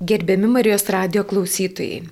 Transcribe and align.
Gerbiami 0.00 0.46
Marijos 0.46 0.84
radio 0.94 1.24
klausytojai, 1.26 2.04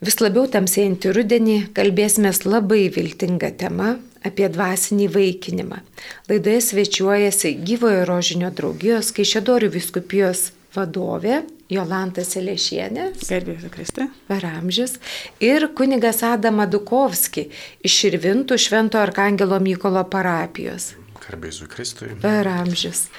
vis 0.00 0.14
labiau 0.22 0.46
tamsėjantį 0.48 1.10
rudenį 1.12 1.56
kalbėsime 1.76 2.30
labai 2.48 2.86
viltingą 2.94 3.50
temą 3.60 3.90
apie 4.24 4.48
dvasinį 4.48 5.10
vaikinimą. 5.12 5.82
Laidoje 6.30 6.62
svečiuojasi 6.64 7.52
gyvojo 7.60 8.06
rožinio 8.08 8.48
draugijos 8.48 9.12
Kaišėdorių 9.12 9.68
viskupijos 9.74 10.46
vadovė 10.72 11.42
Jolanta 11.68 12.24
Selešienė. 12.24 13.10
Gerbėjus 13.20 13.68
Kristė. 13.74 14.08
Per 14.32 14.48
amžius. 14.48 14.96
Ir 15.44 15.68
kunigas 15.76 16.22
Adama 16.24 16.64
Dukovski 16.64 17.50
iš 17.84 17.98
Širvintų 18.00 18.56
Švento 18.56 19.02
Arkangelo 19.02 19.60
Mykolo 19.60 20.06
parapijos. 20.08 20.94
Garbėsiu 21.26 21.68
Kristui. 21.68 22.14
Per 22.22 22.48
amžius. 22.48 23.10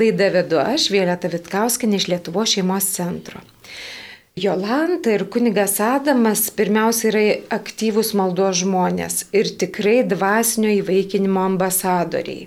Laidą 0.00 0.32
vedu 0.40 0.64
aš, 0.64 0.88
Vėlėta 0.94 1.28
Vitkauskinė 1.28 2.00
iš 2.00 2.08
Lietuvo 2.14 2.48
šeimos 2.48 2.88
centro. 2.96 3.44
Jolanta 4.38 5.10
ir 5.10 5.24
kunigas 5.32 5.78
Adamas 5.82 6.48
pirmiausia 6.54 7.08
yra 7.10 7.22
aktyvūs 7.56 8.12
maldos 8.18 8.60
žmonės 8.62 9.24
ir 9.36 9.50
tikrai 9.60 10.02
dvasinio 10.06 10.70
įvaikinimo 10.80 11.42
ambasadoriai. 11.46 12.46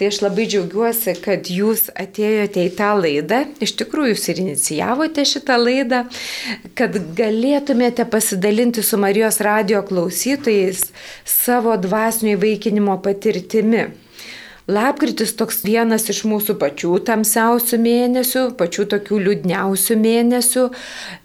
Tai 0.00 0.08
aš 0.08 0.18
labai 0.24 0.46
džiaugiuosi, 0.48 1.12
kad 1.20 1.50
jūs 1.52 1.90
atėjote 1.92 2.62
į 2.64 2.70
tą 2.78 2.90
laidą, 2.96 3.42
iš 3.60 3.74
tikrųjų 3.82 4.14
jūs 4.14 4.28
ir 4.32 4.38
inicijavote 4.40 5.26
šitą 5.28 5.58
laidą, 5.60 6.06
kad 6.78 6.96
galėtumėte 7.18 8.06
pasidalinti 8.08 8.80
su 8.80 8.96
Marijos 8.96 9.42
radio 9.44 9.82
klausytojais 9.84 10.86
savo 11.28 11.76
dvasinio 11.76 12.38
įvaikinimo 12.38 12.96
patirtimi. 13.04 13.90
Lapkritis 14.70 15.32
toks 15.34 15.64
vienas 15.66 16.04
iš 16.12 16.20
mūsų 16.30 16.54
pačių 16.60 16.92
tamsiausių 17.08 17.78
mėnesių, 17.82 18.42
pačių 18.60 18.84
tokių 18.92 19.16
liūdniausių 19.24 19.96
mėnesių, 19.98 20.66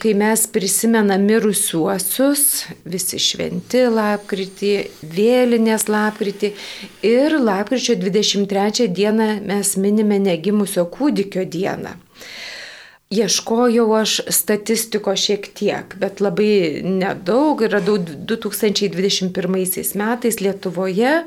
kai 0.02 0.14
mes 0.18 0.46
prisimenam 0.50 1.28
mirusiuosius, 1.30 2.46
visi 2.90 3.20
šventi 3.22 3.84
lapkritį, 3.94 4.72
vėlinės 5.18 5.86
lapkritį 5.92 6.52
ir 7.06 7.38
lapkričio 7.38 8.00
23 8.02 8.90
dieną 8.98 9.30
mes 9.46 9.76
minime 9.78 10.18
negimusio 10.26 10.88
kūdikio 10.98 11.46
dieną. 11.46 11.94
Ieškojau 13.14 13.92
aš 13.94 14.16
statistiko 14.34 15.14
šiek 15.14 15.46
tiek, 15.54 15.94
bet 16.02 16.18
labai 16.26 16.82
nedaug. 16.82 17.62
Radau 17.70 18.02
2021 18.02 19.30
metais 20.02 20.42
Lietuvoje 20.42 21.22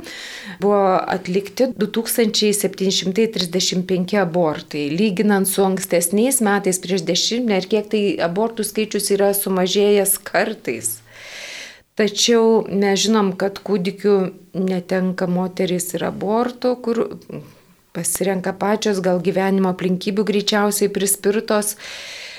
buvo 0.59 0.99
atlikti 0.99 1.71
2735 1.79 4.19
abortai. 4.19 4.91
Lyginant 4.91 5.47
su 5.47 5.62
ankstesniais 5.62 6.43
metais 6.43 6.83
prieš 6.83 7.06
dešimtmetį, 7.06 7.62
ir 7.62 7.71
kiek 7.71 7.87
tai 7.95 8.19
abortų 8.27 8.67
skaičius 8.67 9.15
yra 9.15 9.31
sumažėjęs 9.39 10.19
kartais. 10.27 10.99
Tačiau 11.95 12.67
mes 12.71 12.99
žinom, 13.06 13.39
kad 13.39 13.62
kūdikių 13.62 14.34
netenka 14.67 15.31
moteris 15.31 15.95
ir 15.95 16.03
aborto, 16.11 16.75
kur 16.83 17.15
pasirenka 17.99 18.55
pačios, 18.55 19.03
gal 19.03 19.21
gyvenimo 19.25 19.75
aplinkybių 19.75 20.25
greičiausiai 20.31 20.95
prispirtos. 20.95 21.77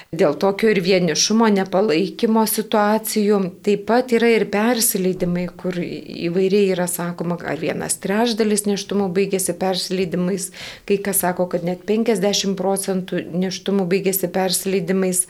Dėl 0.10 0.34
tokio 0.42 0.72
ir 0.74 0.80
vienišumo, 0.82 1.46
nepalaikymo 1.54 2.42
situacijų 2.50 3.44
taip 3.62 3.84
pat 3.92 4.10
yra 4.18 4.32
ir 4.34 4.48
persileidimai, 4.50 5.44
kur 5.54 5.76
įvairiai 5.78 6.72
yra 6.74 6.88
sakoma, 6.90 7.38
ar 7.46 7.62
vienas 7.62 8.00
trečdalis 8.02 8.66
neštumų 8.66 9.12
baigėsi 9.14 9.54
persileidimais, 9.62 10.48
kai 10.90 10.98
kas 11.06 11.22
sako, 11.22 11.46
kad 11.52 11.68
net 11.68 11.86
50 11.86 12.58
procentų 12.58 13.22
neštumų 13.44 13.86
baigėsi 13.92 14.32
persileidimais. 14.34 15.28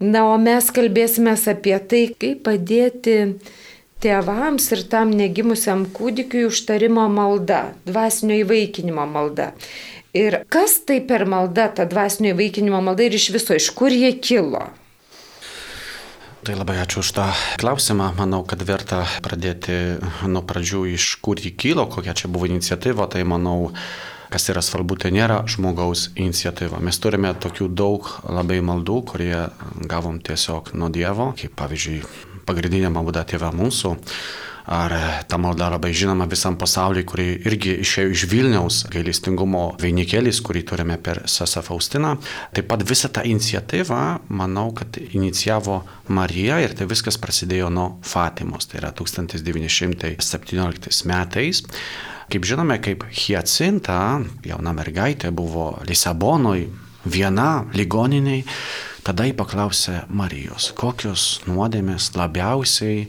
Na, 0.00 0.24
o 0.32 0.38
mes 0.40 0.72
kalbėsime 0.72 1.36
apie 1.36 1.76
tai, 1.84 2.02
kaip 2.16 2.40
padėti 2.48 3.18
tėvams 4.04 4.68
ir 4.76 4.84
tam 4.92 5.12
negimusiam 5.16 5.86
kūdikiui 5.96 6.46
užtarimo 6.50 7.08
malda, 7.12 7.72
dvasinio 7.88 8.42
įvaikinimo 8.44 9.08
malda. 9.08 9.52
Ir 10.14 10.42
kas 10.52 10.78
tai 10.86 11.00
per 11.02 11.24
malda, 11.26 11.70
ta 11.74 11.88
dvasinio 11.90 12.36
įvaikinimo 12.36 12.78
malda 12.84 13.08
ir 13.08 13.16
iš 13.18 13.32
viso, 13.34 13.56
iš 13.56 13.72
kur 13.74 13.90
jie 13.90 14.12
kilo? 14.20 14.68
Tai 16.44 16.58
labai 16.60 16.76
ačiū 16.82 17.00
už 17.00 17.10
tą 17.16 17.30
klausimą. 17.56 18.10
Manau, 18.18 18.42
kad 18.44 18.60
verta 18.68 19.06
pradėti 19.24 19.96
nuo 20.28 20.42
pradžių, 20.44 20.82
iš 20.92 21.14
kur 21.24 21.40
jį 21.40 21.54
kilo, 21.56 21.86
kokia 21.88 22.12
čia 22.12 22.28
buvo 22.28 22.44
iniciatyva. 22.50 23.08
Tai 23.08 23.24
manau, 23.24 23.72
kas 24.28 24.50
yra 24.52 24.60
svarbu, 24.60 24.98
tai 25.00 25.14
nėra 25.16 25.40
žmogaus 25.48 26.10
iniciatyva. 26.12 26.82
Mes 26.84 27.00
turime 27.00 27.32
tokių 27.32 27.70
daug 27.72 28.12
labai 28.28 28.60
maldų, 28.60 29.00
kurie 29.08 29.46
gavom 29.88 30.20
tiesiog 30.20 30.74
nuo 30.76 30.92
Dievo, 30.92 31.32
kaip 31.40 31.56
pavyzdžiui 31.56 32.33
pagrindinė 32.48 32.90
malda 32.92 33.24
tėvė 33.28 33.50
mūsų. 33.54 33.94
Ar 34.64 34.88
ta 35.28 35.36
malda 35.36 35.66
labai 35.74 35.90
žinoma 35.92 36.24
visam 36.24 36.56
pasauliu, 36.56 37.04
kuri 37.04 37.36
irgi 37.44 37.74
išėjo 37.82 38.10
iš 38.14 38.22
Vilniaus 38.30 38.86
gailestingumo 38.88 39.76
vainikėlis, 39.82 40.40
kurį 40.40 40.62
turime 40.70 40.96
per 40.96 41.20
Sasa 41.28 41.60
Faustiną. 41.60 42.16
Taip 42.56 42.64
pat 42.70 42.80
visą 42.88 43.10
tą 43.12 43.20
iniciatyvą, 43.28 44.24
manau, 44.32 44.72
kad 44.72 44.96
inicijavo 45.04 45.84
Marija 46.08 46.64
ir 46.64 46.72
tai 46.78 46.88
viskas 46.88 47.20
prasidėjo 47.20 47.68
nuo 47.68 48.00
Fatimos, 48.08 48.64
tai 48.70 48.80
yra 48.80 48.88
1917 48.96 51.04
metais. 51.12 51.60
Kaip 52.32 52.48
žinome, 52.48 52.80
kaip 52.80 53.04
Hyacinta, 53.12 54.24
jauna 54.48 54.72
mergaitė, 54.72 55.28
buvo 55.28 55.76
Lisabonoje 55.84 56.72
viena 57.04 57.64
ligoniniai 57.74 58.44
Tada 59.04 59.26
jį 59.28 59.34
paklausė 59.36 60.06
Marijos, 60.16 60.70
kokios 60.80 61.42
nuodėmės 61.44 62.06
labiausiai 62.16 63.02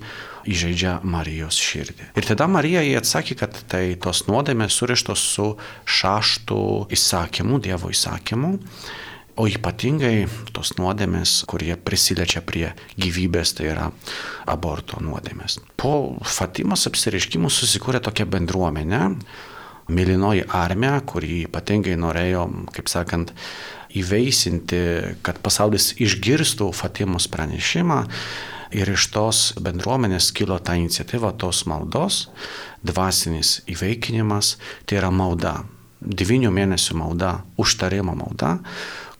įžeidžia 0.44 0.97
Marijos 1.07 1.56
širdį. 1.56 2.09
Ir 2.19 2.28
tada 2.28 2.50
Marija 2.51 2.81
jį 2.84 2.97
atsakė, 3.00 3.38
kad 3.39 3.55
tai 3.72 3.95
tos 4.03 4.25
nuodėmės 4.28 4.75
surištos 4.75 5.23
su 5.38 5.47
šaštų 5.88 6.59
įsakymu, 6.97 7.61
Dievo 7.63 7.94
įsakymu. 7.95 8.51
O 9.39 9.47
ypatingai 9.47 10.28
tos 10.55 10.73
nuodėmės, 10.75 11.38
kurie 11.47 11.72
prisiliečia 11.79 12.44
prie 12.44 12.73
gyvybės, 13.00 13.55
tai 13.55 13.72
yra 13.72 13.88
aborto 14.51 15.00
nuodėmės. 15.00 15.61
Po 15.79 16.17
Fatimos 16.28 16.84
apsireiškimų 16.91 17.51
susikūrė 17.51 18.03
tokia 18.03 18.28
bendruomenė, 18.35 19.03
Milinoji 19.85 20.47
armija, 20.50 20.97
kuri 21.05 21.44
ypatingai 21.45 21.94
norėjo, 22.01 22.47
kaip 22.73 22.88
sakant, 22.89 23.35
įveisinti, 24.00 24.81
kad 25.25 25.39
pasaulis 25.44 25.94
išgirstų 26.01 26.72
Fatimos 26.75 27.29
pranešimą. 27.31 28.01
Ir 28.75 28.89
iš 28.91 29.07
tos 29.13 29.39
bendruomenės 29.61 30.31
kilo 30.35 30.57
ta 30.59 30.75
iniciatyva 30.75 31.31
tos 31.39 31.63
maldos, 31.69 32.25
dvasinis 32.84 33.61
įveikinimas, 33.72 34.55
tai 34.89 35.00
yra 35.00 35.11
malda, 35.13 35.61
devynių 36.01 36.51
mėnesių 36.51 36.97
malda, 37.00 37.38
užtarimo 37.61 38.16
malda, 38.17 38.57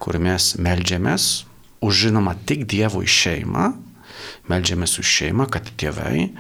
kur 0.02 0.20
mes 0.20 0.56
melžiamės 0.60 1.46
už 1.86 2.08
žinoma 2.08 2.36
tik 2.50 2.66
Dievui 2.68 3.08
šeimą, 3.08 3.70
melžiamės 4.50 4.98
už 5.00 5.14
šeimą, 5.20 5.48
kad 5.54 5.70
tėvai 5.78 6.32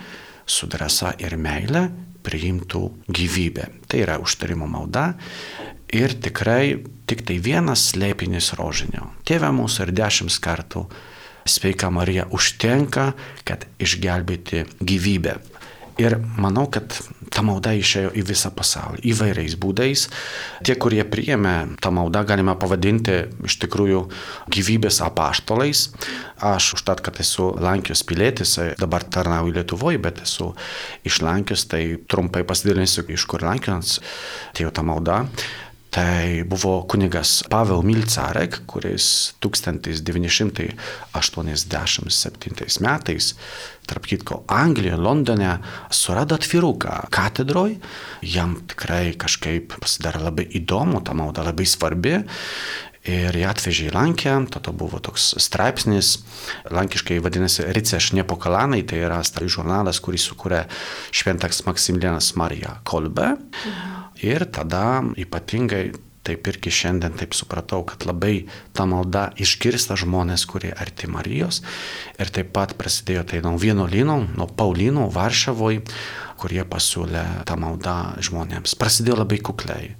su 0.45 0.67
drąsa 0.69 1.15
ir 1.21 1.37
meile 1.37 1.87
priimtų 2.25 2.83
gyvybę. 3.07 3.69
Tai 3.87 4.01
yra 4.01 4.17
užtarimo 4.21 4.67
malda 4.69 5.13
ir 5.95 6.15
tikrai 6.19 6.83
tik 7.09 7.25
tai 7.27 7.39
vienas 7.39 7.89
slėpinis 7.91 8.53
rožinio. 8.59 9.11
Tėve 9.27 9.51
mūsų 9.55 9.87
ir 9.87 9.95
dešimt 10.01 10.39
kartų 10.43 10.85
sveika 11.45 11.91
Marija 11.93 12.25
užtenka, 12.33 13.11
kad 13.45 13.67
išgelbėti 13.79 14.65
gyvybę. 14.81 15.37
Ir 15.95 16.17
manau, 16.35 16.65
kad 16.67 16.91
ta 17.31 17.39
malda 17.45 17.71
išėjo 17.77 18.09
į 18.19 18.23
visą 18.27 18.49
pasaulį 18.51 18.99
įvairiais 19.13 19.53
būdais. 19.55 20.01
Tie, 20.67 20.73
kurie 20.75 20.99
priėmė 21.07 21.77
tą 21.79 21.93
maldą, 21.95 22.25
galime 22.27 22.51
pavadinti 22.59 23.15
iš 23.47 23.55
tikrųjų 23.63 24.01
gyvybės 24.51 24.99
apaštalais. 25.05 25.85
Aš 26.43 26.73
užtat, 26.75 26.99
kad 27.05 27.21
esu 27.23 27.47
Lankijos 27.63 28.03
pilietis, 28.03 28.57
dabar 28.75 29.07
tarnauju 29.07 29.55
Lietuvoje, 29.55 30.01
bet 30.03 30.19
esu 30.25 30.51
iš 31.07 31.21
Lankijos, 31.23 31.63
tai 31.71 31.85
trumpai 32.11 32.43
pasidalinsiu, 32.43 33.07
iš 33.15 33.23
kur 33.31 33.47
Lankijos 33.47 34.01
atėjo 34.51 34.75
ta 34.75 34.83
malda. 34.83 35.21
Tai 35.95 36.43
buvo 36.43 36.83
kunigas 36.91 37.43
Pavel 37.47 37.79
Milcarek, 37.87 38.57
kuris 38.67 39.31
1987 39.39 40.75
metais, 42.83 43.35
tarp 43.87 44.03
kitko, 44.03 44.43
Anglijoje, 44.51 44.97
Londone 44.99 45.53
surado 45.87 46.35
atviruką 46.35 47.07
katedroj. 47.15 47.77
Jam 48.27 48.59
tikrai 48.67 49.15
kažkaip 49.15 49.79
pasidarė 49.79 50.19
labai 50.25 50.43
įdomu, 50.59 50.99
ta 50.99 51.15
malda 51.15 51.47
labai 51.47 51.63
svarbi. 51.63 52.19
Ir 53.07 53.31
ją 53.39 53.47
atvežė 53.53 53.87
į 53.87 53.95
Lankę, 53.95 54.35
tada 54.51 54.75
buvo 54.75 54.99
toks 54.99 55.39
straipsnis, 55.39 56.25
lankiškai 56.75 57.23
vadinasi 57.23 57.71
Riceš 57.71 58.11
Nepokalanai, 58.19 58.83
tai 58.83 58.99
yra 59.05 59.23
žurnalas, 59.23 60.03
kurį 60.03 60.19
sukūrė 60.19 60.65
šventas 61.15 61.63
Maksimilianas 61.69 62.35
Marija 62.35 62.81
Kolbe. 62.83 63.37
Mhm. 63.39 64.04
Ir 64.23 64.47
tada 64.47 65.03
ypatingai 65.19 65.91
taip 66.25 66.47
irgi 66.49 66.71
šiandien 66.73 67.13
taip 67.19 67.35
supratau, 67.37 67.83
kad 67.85 68.07
labai 68.07 68.47
ta 68.73 68.87
malda 68.89 69.27
išgirsta 69.37 69.97
žmonės, 69.99 70.47
kurie 70.49 70.71
arti 70.73 71.09
Marijos. 71.11 71.61
Ir 72.17 72.31
taip 72.33 72.49
pat 72.55 72.73
prasidėjo 72.79 73.25
tai 73.29 73.43
nuo 73.45 73.59
vieno 73.61 73.85
lino, 73.85 74.23
nuo 74.33 74.49
Paulino 74.49 75.09
Varšavoje 75.13 75.83
kurie 76.39 76.63
pasiūlė 76.67 77.23
tą 77.47 77.55
maldą 77.59 77.95
žmonėms. 78.23 78.75
Prasidėjo 78.79 79.21
labai 79.21 79.39
kukliai. 79.43 79.93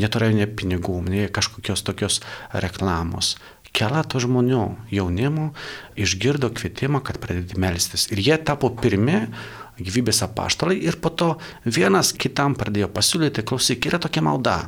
Neturėjo 0.00 0.36
ne 0.36 0.46
pinigų, 0.46 0.98
ne 1.08 1.28
kažkokios 1.32 1.84
tokios 1.86 2.20
reklamos. 2.52 3.38
Keletą 3.76 4.18
žmonių, 4.18 4.64
jaunimo, 4.90 5.52
išgirdo 5.94 6.50
kvietimą, 6.50 7.04
kad 7.06 7.20
pradėti 7.22 7.58
melstis. 7.60 8.08
Ir 8.10 8.18
jie 8.18 8.38
tapo 8.42 8.72
pirmi 8.74 9.28
gyvybės 9.86 10.22
apaštalai 10.26 10.78
ir 10.82 10.98
po 11.02 11.12
to 11.12 11.30
vienas 11.64 12.12
kitam 12.12 12.56
pradėjo 12.58 12.90
pasiūlyti, 12.94 13.46
klausyk, 13.46 13.88
yra 13.90 14.00
tokia 14.02 14.24
malda. 14.24 14.58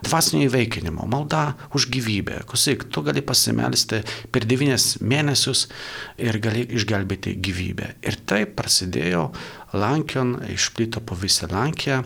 Dvasinio 0.00 0.46
įveikinimo, 0.46 1.04
malda 1.10 1.52
už 1.76 1.88
gyvybę. 1.92 2.40
Klausyk, 2.48 2.86
tu 2.88 3.02
gali 3.04 3.20
pasimelsti 3.20 4.00
per 4.32 4.46
devynis 4.48 4.96
mėnesius 5.04 5.66
ir 6.16 6.40
gali 6.40 6.64
išgelbėti 6.78 7.36
gyvybę. 7.36 7.90
Ir 8.08 8.16
taip 8.28 8.56
prasidėjo 8.56 9.28
Lankion, 9.76 10.38
išplito 10.48 11.04
po 11.04 11.18
visą 11.18 11.50
Lankiją 11.52 12.00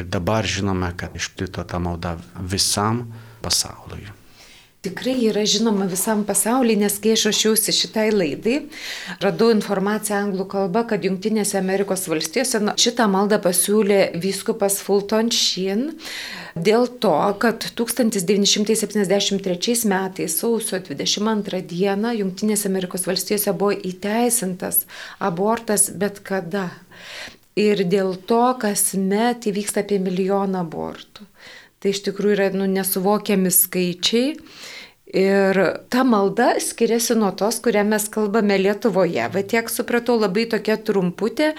ir 0.00 0.10
dabar 0.10 0.48
žinome, 0.48 0.90
kad 0.98 1.14
išplito 1.14 1.62
ta 1.62 1.78
malda 1.78 2.16
visam 2.42 3.06
pasauliui 3.44 4.23
tikrai 4.84 5.16
yra 5.30 5.44
žinoma 5.48 5.86
visam 5.90 6.24
pasauliu, 6.28 6.76
nes 6.78 6.98
kai 7.02 7.10
aš 7.16 7.22
ruošiausi 7.28 7.72
šitai 7.74 8.08
laidai, 8.12 8.56
radau 9.24 9.48
informaciją 9.54 10.16
anglų 10.20 10.44
kalba, 10.52 10.80
kad 10.90 11.00
Junktinėse 11.06 11.56
Amerikos 11.60 12.02
valstijose 12.10 12.56
šitą 12.80 13.04
maldą 13.10 13.38
pasiūlė 13.44 14.00
vyskupas 14.20 14.74
Fulton 14.84 15.28
Sheen 15.34 15.82
dėl 16.54 16.84
to, 17.02 17.18
kad 17.42 17.58
1973 17.80 19.88
metais 19.90 20.32
sausio 20.40 20.76
22 20.84 21.60
dieną 21.72 22.08
Junktinėse 22.20 22.64
Amerikos 22.70 23.04
valstijose 23.08 23.50
buvo 23.56 23.72
įteisintas 23.74 24.76
abortas 25.18 25.82
bet 25.90 26.14
kada. 26.26 26.66
Ir 27.54 27.84
dėl 27.86 28.16
to 28.26 28.58
kasmet 28.58 29.46
įvyksta 29.46 29.80
apie 29.84 30.00
milijoną 30.02 30.58
abortų. 30.64 31.22
Tai 31.84 31.90
iš 31.92 31.98
tikrųjų 32.06 32.32
yra 32.38 32.44
nu, 32.56 32.64
nesuvokiami 32.64 33.50
skaičiai. 33.52 34.30
Ir 35.12 35.58
ta 35.92 36.00
malda 36.08 36.54
skiriasi 36.64 37.12
nuo 37.20 37.28
tos, 37.36 37.58
kurią 37.60 37.82
mes 37.84 38.06
kalbame 38.08 38.56
Lietuvoje. 38.56 39.26
Va 39.34 39.42
tiek 39.44 39.68
supratau, 39.68 40.16
labai 40.16 40.46
tokia 40.48 40.78
trumputė. 40.80 41.50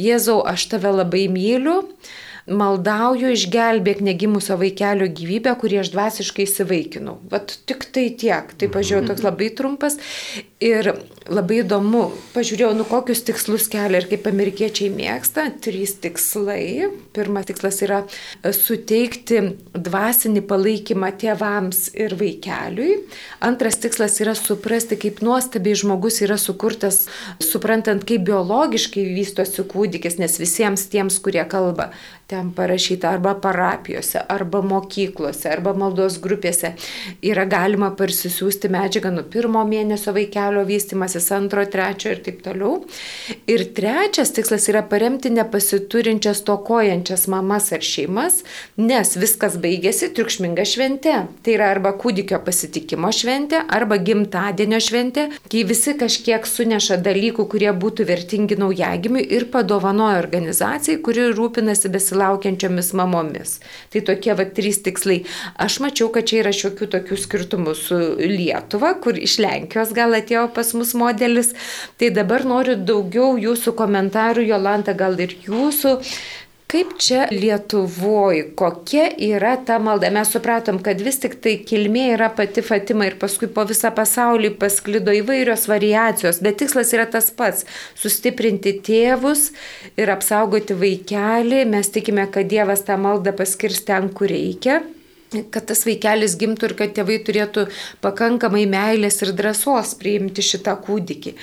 Jėzau, 0.00 0.38
aš 0.48 0.64
tave 0.72 0.88
labai 0.88 1.26
myliu 1.28 1.82
maldauju 2.50 3.32
išgelbėk 3.32 4.02
negimusio 4.04 4.58
vaikelio 4.60 5.08
gyvybę, 5.08 5.54
kurį 5.60 5.80
aš 5.80 5.92
dvasiškai 5.94 6.44
įsivaikinau. 6.44 7.16
Vat 7.32 7.56
tik 7.68 7.86
tai 7.94 8.10
tiek. 8.20 8.52
Tai 8.60 8.68
pažiūrėjau, 8.72 9.08
toks 9.08 9.24
labai 9.24 9.48
trumpas. 9.56 9.96
Ir 10.64 10.94
labai 11.28 11.58
įdomu, 11.62 12.06
pažiūrėjau, 12.34 12.70
nu 12.76 12.84
kokius 12.88 13.24
tikslus 13.24 13.66
kelia 13.72 14.00
ir 14.00 14.08
kaip 14.10 14.28
amerikiečiai 14.28 14.90
mėgsta. 14.92 15.46
Trys 15.64 15.96
tikslai. 16.04 16.90
Pirmas 17.16 17.48
tikslas 17.48 17.80
yra 17.84 18.02
suteikti 18.44 19.40
dvasinį 19.72 20.44
palaikymą 20.48 21.10
tėvams 21.20 21.86
ir 21.96 22.16
vaikeliui. 22.20 22.98
Antras 23.44 23.80
tikslas 23.80 24.18
yra 24.24 24.36
suprasti, 24.36 25.00
kaip 25.00 25.24
nuostabiai 25.24 25.80
žmogus 25.80 26.20
yra 26.24 26.36
sukurtas, 26.40 27.06
suprantant, 27.40 28.04
kaip 28.04 28.24
biologiškai 28.28 29.06
vystosi 29.16 29.64
kūdikis, 29.68 30.20
nes 30.20 30.36
visiems 30.40 30.88
tiems, 30.92 31.20
kurie 31.24 31.44
kalba 31.48 31.90
ten 32.34 32.50
parašyta 32.52 33.08
arba 33.14 33.34
parapijose, 33.34 34.18
arba 34.28 34.60
mokyklose, 34.62 35.46
arba 35.54 35.74
maldos 35.78 36.16
grupėse 36.22 36.72
yra 37.22 37.44
galima 37.46 37.92
parsisiųsti 37.94 38.70
medžiagą 38.74 39.12
nuo 39.14 39.22
pirmo 39.30 39.62
mėnesio 39.68 40.14
vaikelio 40.16 40.64
vystimasis, 40.66 41.28
antro, 41.36 41.62
trečio 41.70 42.10
ir 42.14 42.22
taip 42.26 42.40
toliau. 42.42 42.80
Ir 43.50 43.62
trečias 43.76 44.34
tikslas 44.34 44.66
yra 44.72 44.82
paremti 44.90 45.30
nepasiturinčias, 45.34 46.42
tokojančias 46.48 47.28
mamas 47.30 47.70
ar 47.76 47.84
šeimas, 47.86 48.40
nes 48.80 49.14
viskas 49.20 49.58
baigėsi 49.62 50.10
triukšminga 50.16 50.66
švente. 50.66 51.14
Tai 51.44 51.54
yra 51.54 51.70
arba 51.76 51.94
kūdikio 52.00 52.42
pasitikimo 52.42 53.12
šventė, 53.14 53.62
arba 53.78 54.00
gimtadienio 54.02 54.82
šventė, 54.82 55.28
kai 55.52 55.62
visi 55.70 55.94
kažkiek 56.00 56.50
suneša 56.50 56.98
dalykų, 57.06 57.46
kurie 57.54 57.70
būtų 57.84 58.08
vertingi 58.10 58.58
naujagimiui 58.58 59.22
ir 59.38 59.46
padovanoja 59.54 60.18
organizacijai, 60.24 60.98
kuri 61.04 61.30
rūpinasi 61.38 61.94
besi 61.94 62.18
besilaukiančiomis 62.24 62.92
mamomis. 62.94 63.58
Tai 63.92 64.00
tokie 64.00 64.34
va 64.34 64.44
trys 64.44 64.82
tikslai. 64.82 65.24
Aš 65.56 65.80
mačiau, 65.80 66.10
kad 66.12 66.26
čia 66.26 66.42
yra 66.42 66.52
šiokių 66.52 66.88
tokių 66.94 67.18
skirtumų 67.18 67.74
su 67.76 67.98
Lietuva, 68.18 68.94
kur 69.00 69.18
iš 69.18 69.38
Lenkijos 69.38 69.92
gal 69.94 70.14
atėjo 70.14 70.48
pas 70.54 70.74
mus 70.74 70.94
modelis. 70.94 71.54
Tai 71.98 72.10
dabar 72.10 72.44
noriu 72.44 72.76
daugiau 72.76 73.36
jūsų 73.38 73.74
komentarų, 73.76 74.46
Jolanta, 74.48 74.94
gal 74.94 75.18
ir 75.20 75.36
jūsų 75.44 75.98
Kaip 76.64 76.94
čia 76.98 77.26
Lietuvoje, 77.30 78.48
kokia 78.56 79.04
yra 79.20 79.52
ta 79.66 79.76
malda? 79.78 80.08
Mes 80.10 80.30
supratom, 80.32 80.80
kad 80.82 81.02
vis 81.04 81.20
tik 81.22 81.36
tai 81.44 81.58
kilmė 81.68 82.06
yra 82.14 82.30
pati 82.34 82.64
Fatima 82.64 83.06
ir 83.06 83.18
paskui 83.20 83.50
po 83.52 83.66
visą 83.68 83.92
pasaulį 83.94 84.54
pasklido 84.58 85.12
įvairios 85.14 85.68
variacijos, 85.70 86.40
bet 86.42 86.58
tikslas 86.62 86.90
yra 86.96 87.04
tas 87.10 87.30
pats- 87.30 87.68
sustiprinti 88.02 88.78
tėvus 88.80 89.52
ir 89.96 90.10
apsaugoti 90.10 90.74
vaikelį. 90.74 91.66
Mes 91.68 91.88
tikime, 91.88 92.26
kad 92.32 92.48
Dievas 92.48 92.82
tą 92.82 92.96
maldą 92.96 93.36
paskirs 93.36 93.84
ten, 93.84 94.08
kur 94.08 94.28
reikia 94.28 94.82
kad 95.50 95.66
tas 95.66 95.84
vaikelis 95.86 96.36
gimtų 96.38 96.70
ir 96.70 96.74
kad 96.78 96.94
tėvai 96.94 97.18
turėtų 97.26 97.66
pakankamai 98.04 98.66
meilės 98.70 99.22
ir 99.22 99.32
drąsos 99.32 99.94
priimti 99.98 100.42
šitą 100.42 100.76
kūdikį. 100.84 101.34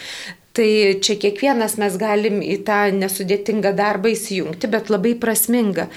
Tai 0.51 0.68
čia 1.00 1.15
kiekvienas 1.15 1.77
mes 1.80 1.94
galim 1.95 2.42
į 2.44 2.57
tą 2.68 2.81
nesudėtingą 2.98 3.71
darbą 3.77 4.12
įsijungti, 4.12 4.68
bet 4.71 4.89
labai 4.92 5.13
prasminga. 5.19 5.88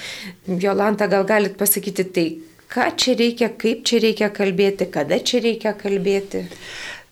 Jolanta, 0.46 1.08
gal 1.10 1.26
galit 1.26 1.56
pasakyti 1.58 2.04
tai, 2.14 2.26
ką 2.70 2.86
čia 2.94 3.16
reikia, 3.18 3.48
kaip 3.58 3.82
čia 3.88 3.98
reikia 4.04 4.30
kalbėti, 4.36 4.86
kada 4.94 5.18
čia 5.18 5.42
reikia 5.42 5.74
kalbėti? 5.80 6.44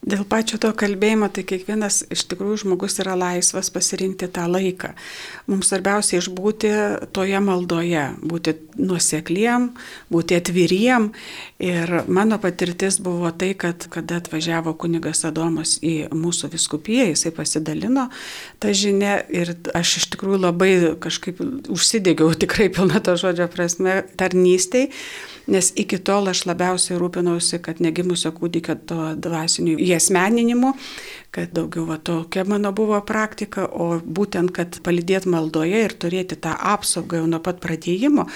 Dėl 0.03 0.25
pačio 0.27 0.59
to 0.59 0.73
kalbėjimo, 0.75 1.29
tai 1.31 1.45
kiekvienas 1.47 2.01
iš 2.11 2.25
tikrųjų 2.33 2.57
žmogus 2.65 2.97
yra 2.99 3.13
laisvas 3.15 3.69
pasirinkti 3.71 4.27
tą 4.35 4.49
laiką. 4.51 4.89
Mums 5.47 5.69
svarbiausia 5.71 6.19
išbūti 6.19 6.73
toje 7.15 7.39
maldoje, 7.39 8.09
būti 8.19 8.57
nuosekliem, 8.83 9.69
būti 10.11 10.41
atviriem. 10.41 11.07
Ir 11.63 11.95
mano 12.11 12.41
patirtis 12.43 12.99
buvo 12.99 13.31
tai, 13.31 13.53
kad 13.55 13.87
kada 13.95 14.19
atvažiavo 14.19 14.75
kunigas 14.75 15.23
Adomas 15.29 15.77
į 15.79 16.11
mūsų 16.11 16.51
viskupiją, 16.57 17.07
jisai 17.13 17.31
pasidalino 17.37 18.09
tą 18.59 18.75
žinę 18.75 19.21
ir 19.31 19.55
aš 19.71 20.01
iš 20.03 20.09
tikrųjų 20.17 20.43
labai 20.49 20.73
kažkaip 20.99 21.39
užsidėgiau 21.71 22.35
tikrai 22.43 22.73
pilna 22.75 22.99
to 22.99 23.15
žodžio 23.23 23.47
prasme 23.55 24.01
tarnystėj. 24.19 24.91
Nes 25.51 25.73
iki 25.77 25.99
tol 25.99 26.31
aš 26.31 26.45
labiausiai 26.47 26.99
rūpinausi, 27.01 27.59
kad 27.65 27.81
negimusio 27.83 28.31
kūdikio 28.37 28.77
to 28.87 29.01
dvasinių 29.19 29.75
įesmeninimu, 29.83 30.75
kad 31.33 31.49
daugiau 31.57 31.87
va 31.89 31.97
tokia 31.97 32.45
mano 32.45 32.75
buvo 32.77 32.99
praktika, 33.09 33.65
o 33.65 33.97
būtent, 34.05 34.53
kad 34.53 34.77
palidėt 34.85 35.25
maldoje 35.25 35.79
ir 35.87 35.95
turėti 35.97 36.37
tą 36.37 36.53
apsaugą 36.75 37.23
jau 37.23 37.29
nuo 37.31 37.39
pat 37.41 37.57
pradėjimo, 37.63 38.27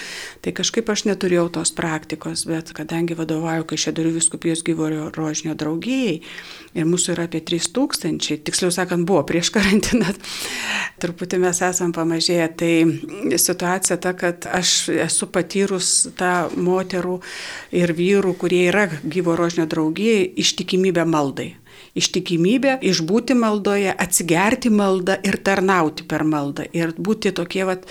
tai 0.41 0.55
kažkaip 0.57 0.89
aš 0.89 1.05
neturėjau 1.11 1.51
tos 1.59 1.75
praktikos, 1.77 2.47
bet 2.49 2.73
kadangi 2.77 3.19
vadovauju 3.19 3.67
Kaišėdarių 3.69 4.15
viskupijos 4.15 4.65
gyvorio 4.65 5.11
rožinio 5.13 5.53
draugijai 5.61 6.23
ir 6.73 6.89
mūsų 6.89 7.13
yra 7.19 7.27
apie 7.29 7.43
3000, 7.45 8.41
tiksliau 8.49 8.73
sakant, 8.73 9.05
buvo 9.05 9.21
prieš 9.29 9.53
karantiną, 9.53 10.17
truputį 11.05 11.43
mes 11.45 11.61
esam 11.69 11.93
pamažėję, 11.97 12.49
tai 12.57 12.73
situacija 13.37 14.01
ta, 14.01 14.15
kad 14.17 14.49
aš 14.49 14.89
esu 15.05 15.29
patyrus 15.29 15.93
tą 16.17 16.49
moterų 16.57 17.21
ir 17.77 17.93
vyrų, 18.01 18.33
kurie 18.41 18.65
yra 18.71 18.89
gyvo 19.05 19.37
rožinio 19.37 19.69
draugijai, 19.69 20.25
ištikimybę 20.41 21.05
maldai 21.05 21.53
ištikimybė, 21.97 22.77
išbūti 22.87 23.37
maldoje, 23.39 23.93
atsigerti 23.93 24.71
maldą 24.73 25.17
ir 25.27 25.39
tarnauti 25.47 26.07
per 26.09 26.25
maldą. 26.29 26.67
Ir 26.77 26.93
būti 26.97 27.33
tokie 27.37 27.65
vat, 27.69 27.87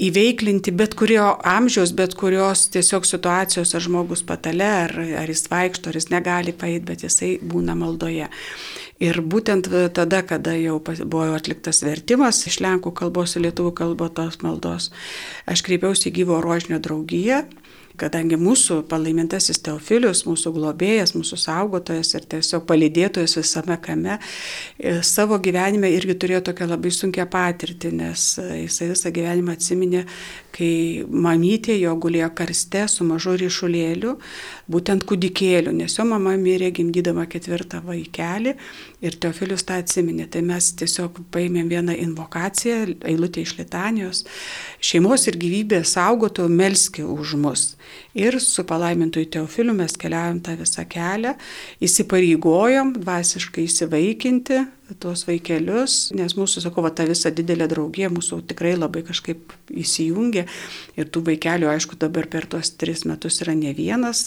įveiklinti 0.00 0.74
bet 0.76 0.96
kurio 0.98 1.32
amžiaus, 1.48 1.94
bet 1.96 2.16
kurios 2.18 2.66
tiesiog 2.72 3.08
situacijos, 3.08 3.74
ar 3.76 3.84
žmogus 3.84 4.24
patale, 4.26 4.68
ar, 4.86 4.96
ar 5.22 5.30
jis 5.30 5.44
vaikšto, 5.52 5.92
ar 5.92 6.00
jis 6.00 6.10
negali 6.12 6.56
paėti, 6.56 6.86
bet 6.88 7.06
jisai 7.06 7.34
būna 7.42 7.76
maldoje. 7.78 8.30
Ir 9.02 9.18
būtent 9.26 9.66
tada, 9.96 10.20
kada 10.22 10.54
jau 10.54 10.76
buvo 11.02 11.32
atliktas 11.34 11.82
vertimas 11.82 12.44
iš 12.46 12.60
lenkų 12.62 12.92
kalbos 12.94 13.34
į 13.34 13.48
lietuvių 13.48 13.72
kalbą 13.80 14.06
tos 14.14 14.38
maldos, 14.44 14.92
aš 15.50 15.64
kreipiausi 15.66 16.10
į 16.10 16.16
gyvo 16.20 16.38
rožinio 16.44 16.78
draugiją 16.82 17.42
kadangi 18.00 18.38
mūsų 18.40 18.82
palaimintasis 18.90 19.60
Teofilius, 19.64 20.24
mūsų 20.28 20.52
globėjas, 20.56 21.14
mūsų 21.16 21.38
saugotojas 21.40 22.14
ir 22.16 22.26
tiesiog 22.34 22.64
palidėtojas 22.68 23.36
visame 23.40 23.78
kame, 23.82 24.18
e, 24.78 24.98
savo 25.06 25.38
gyvenime 25.42 25.90
irgi 25.92 26.16
turėjo 26.20 26.42
tokią 26.50 26.70
labai 26.72 26.92
sunkę 26.94 27.26
patirtį, 27.32 27.92
nes 28.02 28.26
e, 28.42 28.48
jisai 28.64 28.92
visą 28.92 29.12
gyvenimą 29.14 29.56
atsiminė, 29.56 30.04
kai 30.52 31.04
mamytė 31.08 31.76
jo 31.80 31.94
gulėjo 32.00 32.28
karste 32.36 32.84
su 32.90 33.06
mažu 33.08 33.34
ryšulėliu, 33.40 34.16
būtent 34.72 35.06
kūdikėliu, 35.08 35.72
nes 35.76 35.96
jo 35.98 36.06
mama 36.08 36.34
mirė 36.40 36.70
gimdydama 36.76 37.26
ketvirtą 37.30 37.82
vaikelį 37.86 38.54
ir 39.02 39.16
Teofilius 39.22 39.64
tą 39.68 39.80
atsiminė. 39.82 40.28
Tai 40.32 40.44
mes 40.46 40.70
tiesiog 40.78 41.22
paėmėm 41.34 41.70
vieną 41.72 41.96
invokaciją, 42.04 42.98
eilutę 43.08 43.44
iš 43.44 43.56
litanijos, 43.60 44.24
šeimos 44.82 45.26
ir 45.30 45.40
gyvybės 45.42 45.96
saugotų 45.96 46.48
melski 46.52 47.06
už 47.06 47.36
mus. 47.40 47.66
Ir 48.18 48.38
su 48.40 48.64
palaimintojų 48.68 49.30
Teofiliu 49.38 49.74
mes 49.76 49.96
keliavom 50.00 50.42
tą 50.44 50.56
visą 50.60 50.84
kelią, 50.88 51.34
įsipareigojom 51.82 52.94
dvasiškai 53.00 53.66
įsivaikinti 53.68 54.62
tuos 55.00 55.24
vaikelius, 55.28 56.10
nes 56.16 56.34
mūsų, 56.36 56.62
sakau, 56.64 56.84
va, 56.84 56.90
ta 56.94 57.06
visa 57.08 57.30
didelė 57.34 57.68
draugija 57.70 58.10
mūsų 58.12 58.40
tikrai 58.50 58.74
labai 58.76 59.04
kažkaip 59.06 59.54
įsijungia 59.70 60.44
ir 60.98 61.10
tų 61.12 61.24
vaikelių, 61.30 61.70
aišku, 61.72 61.98
dabar 62.00 62.28
per 62.32 62.48
tuos 62.50 62.72
tris 62.80 63.04
metus 63.08 63.40
yra 63.44 63.54
ne 63.58 63.72
vienas 63.76 64.26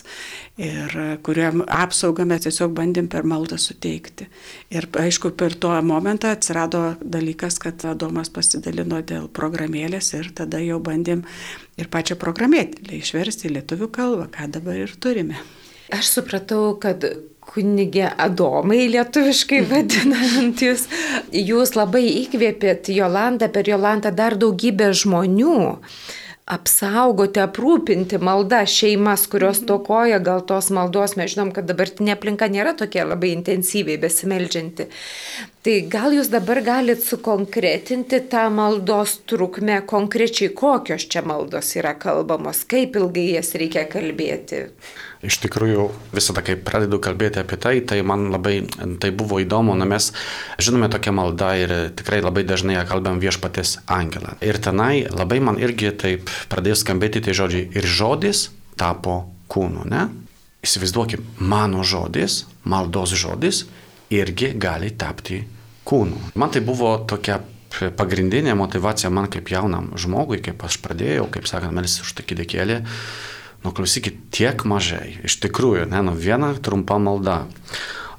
ir 0.61 0.95
kuriam 1.25 1.65
apsaugą 1.65 2.25
mes 2.29 2.45
tiesiog 2.47 2.73
bandėm 2.77 3.09
per 3.11 3.27
maldą 3.27 3.59
suteikti. 3.61 4.29
Ir 4.73 4.89
aišku, 5.01 5.33
per 5.37 5.57
tuo 5.59 5.75
momentą 5.85 6.33
atsirado 6.35 6.95
dalykas, 7.01 7.59
kad 7.61 7.85
Adomas 7.89 8.31
pasidalino 8.33 9.01
dėl 9.05 9.29
programėlės 9.29 10.13
ir 10.17 10.31
tada 10.35 10.61
jau 10.63 10.79
bandėm 10.83 11.25
ir 11.77 11.91
pačią 11.91 12.17
programėlę 12.19 12.95
išversti 12.97 13.49
į 13.49 13.57
lietuvių 13.59 13.91
kalbą, 13.93 14.27
ką 14.33 14.49
dabar 14.57 14.79
ir 14.79 14.95
turime. 15.01 15.39
Aš 15.93 16.09
supratau, 16.15 16.73
kad 16.81 17.03
kunigė 17.51 18.09
Adomai 18.25 18.85
lietuviškai 18.93 19.61
vadinant 19.69 20.61
jūs, 20.65 20.85
jūs 21.31 21.75
labai 21.77 22.05
įkvėpėt 22.25 22.91
Jolantą, 22.95 23.49
per 23.49 23.69
Jolantą 23.69 24.13
dar 24.15 24.37
daugybę 24.39 24.91
žmonių 24.93 25.57
apsaugoti, 26.45 27.41
aprūpinti 27.41 28.19
maldą 28.21 28.59
šeimas, 28.69 29.23
kurios 29.31 29.63
tokoja 29.65 30.19
gal 30.21 30.43
tos 30.45 30.69
maldos. 30.69 31.15
Mes 31.17 31.33
žinom, 31.33 31.49
kad 31.55 31.65
dabartinė 31.65 32.13
aplinka 32.13 32.45
nėra 32.53 32.75
tokia 32.77 33.07
labai 33.07 33.31
intensyviai 33.33 33.97
besimeldžianti. 34.01 34.85
Tai 35.65 35.75
gal 35.89 36.13
jūs 36.13 36.29
dabar 36.29 36.61
galit 36.61 37.01
sukonkretinti 37.01 38.21
tą 38.29 38.43
maldos 38.53 39.17
trukmę, 39.25 39.79
konkrečiai 39.89 40.51
kokios 40.53 41.07
čia 41.09 41.25
maldos 41.25 41.73
yra 41.79 41.95
kalbamos, 41.97 42.61
kaip 42.69 42.99
ilgai 43.01 43.31
jas 43.39 43.55
reikia 43.57 43.87
kalbėti. 43.89 44.67
Iš 45.25 45.39
tikrųjų, 45.43 45.85
visada, 46.13 46.43
kai 46.45 46.55
pradedu 46.59 46.99
kalbėti 47.03 47.41
apie 47.41 47.57
tai, 47.61 47.75
tai 47.81 48.01
man 48.05 48.27
labai 48.33 48.59
tai 49.01 49.09
buvo 49.15 49.39
įdomu, 49.41 49.73
na 49.77 49.87
mes 49.89 50.11
žinome 50.61 50.89
tokią 50.93 51.13
maldą 51.15 51.51
ir 51.61 51.73
tikrai 51.97 52.21
labai 52.23 52.45
dažnai 52.47 52.77
ją 52.77 52.83
kalbam 52.89 53.21
viešpatės 53.23 53.79
angelą. 53.91 54.35
Ir 54.45 54.59
tenai 54.61 55.07
labai 55.09 55.41
man 55.43 55.57
irgi 55.61 55.93
taip 55.97 56.29
pradėjo 56.51 56.77
skambėti 56.83 57.23
tie 57.25 57.33
žodžiai 57.37 57.71
ir 57.73 57.89
žodis 57.89 58.49
tapo 58.77 59.23
kūnu, 59.51 59.87
ne? 59.89 60.05
Įsivaizduokim, 60.65 61.25
mano 61.45 61.83
žodis, 61.85 62.43
maldos 62.65 63.13
žodis 63.17 63.65
irgi 64.13 64.53
gali 64.57 64.91
tapti 64.97 65.43
kūnu. 65.85 66.33
Man 66.37 66.53
tai 66.53 66.63
buvo 66.65 66.95
tokia 67.09 67.39
pagrindinė 67.97 68.55
motivacija 68.57 69.11
man 69.11 69.27
kaip 69.31 69.49
jaunam 69.51 69.91
žmogui, 69.99 70.39
kaip 70.43 70.63
aš 70.65 70.79
pradėjau, 70.83 71.27
kaip 71.31 71.47
sakant, 71.49 71.75
melis 71.75 71.99
už 72.01 72.13
tą 72.17 72.25
kidekėlį 72.27 72.81
Nu, 73.65 73.71
klausykit, 73.73 74.19
tiek 74.29 74.61
mažai. 74.69 75.15
Iš 75.25 75.39
tikrųjų, 75.41 75.87
ne, 75.89 76.03
nu, 76.05 76.13
viena 76.13 76.51
trumpa 76.61 76.99
malda. 77.01 77.47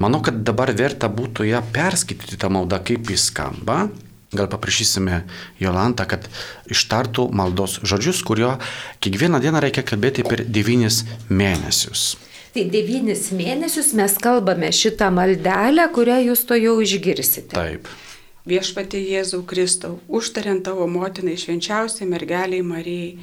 Manau, 0.02 0.18
kad 0.24 0.42
dabar 0.42 0.72
verta 0.74 1.06
būtų 1.06 1.46
ją 1.46 1.60
perskaityti 1.72 2.34
tą 2.42 2.50
maldą, 2.50 2.80
kaip 2.82 3.06
jis 3.14 3.28
skamba. 3.30 3.84
Gal 4.34 4.48
paprašysime 4.50 5.20
Jolantą, 5.62 6.02
kad 6.10 6.26
ištartų 6.66 7.28
maldos 7.30 7.78
žodžius, 7.86 8.24
kurio 8.26 8.56
kiekvieną 8.98 9.38
dieną 9.44 9.62
reikia 9.62 9.86
kalbėti 9.86 10.26
per 10.26 10.42
devynis 10.42 11.04
mėnesius. 11.30 12.16
Tai 12.56 12.64
devynis 12.72 13.28
mėnesius 13.36 13.92
mes 13.94 14.18
kalbame 14.18 14.72
šitą 14.74 15.12
maldelę, 15.14 15.86
kurią 15.94 16.18
jūs 16.26 16.42
to 16.48 16.58
jau 16.58 16.74
išgirsite. 16.82 17.54
Taip. 17.54 17.86
Viešpatė 18.46 19.00
Jėzau 19.02 19.40
Kristau, 19.42 19.96
užtariant 20.06 20.62
tavo 20.62 20.86
motinai 20.86 21.34
švenčiausiai 21.34 22.06
mergeliai 22.06 22.62
Marijai, 22.62 23.16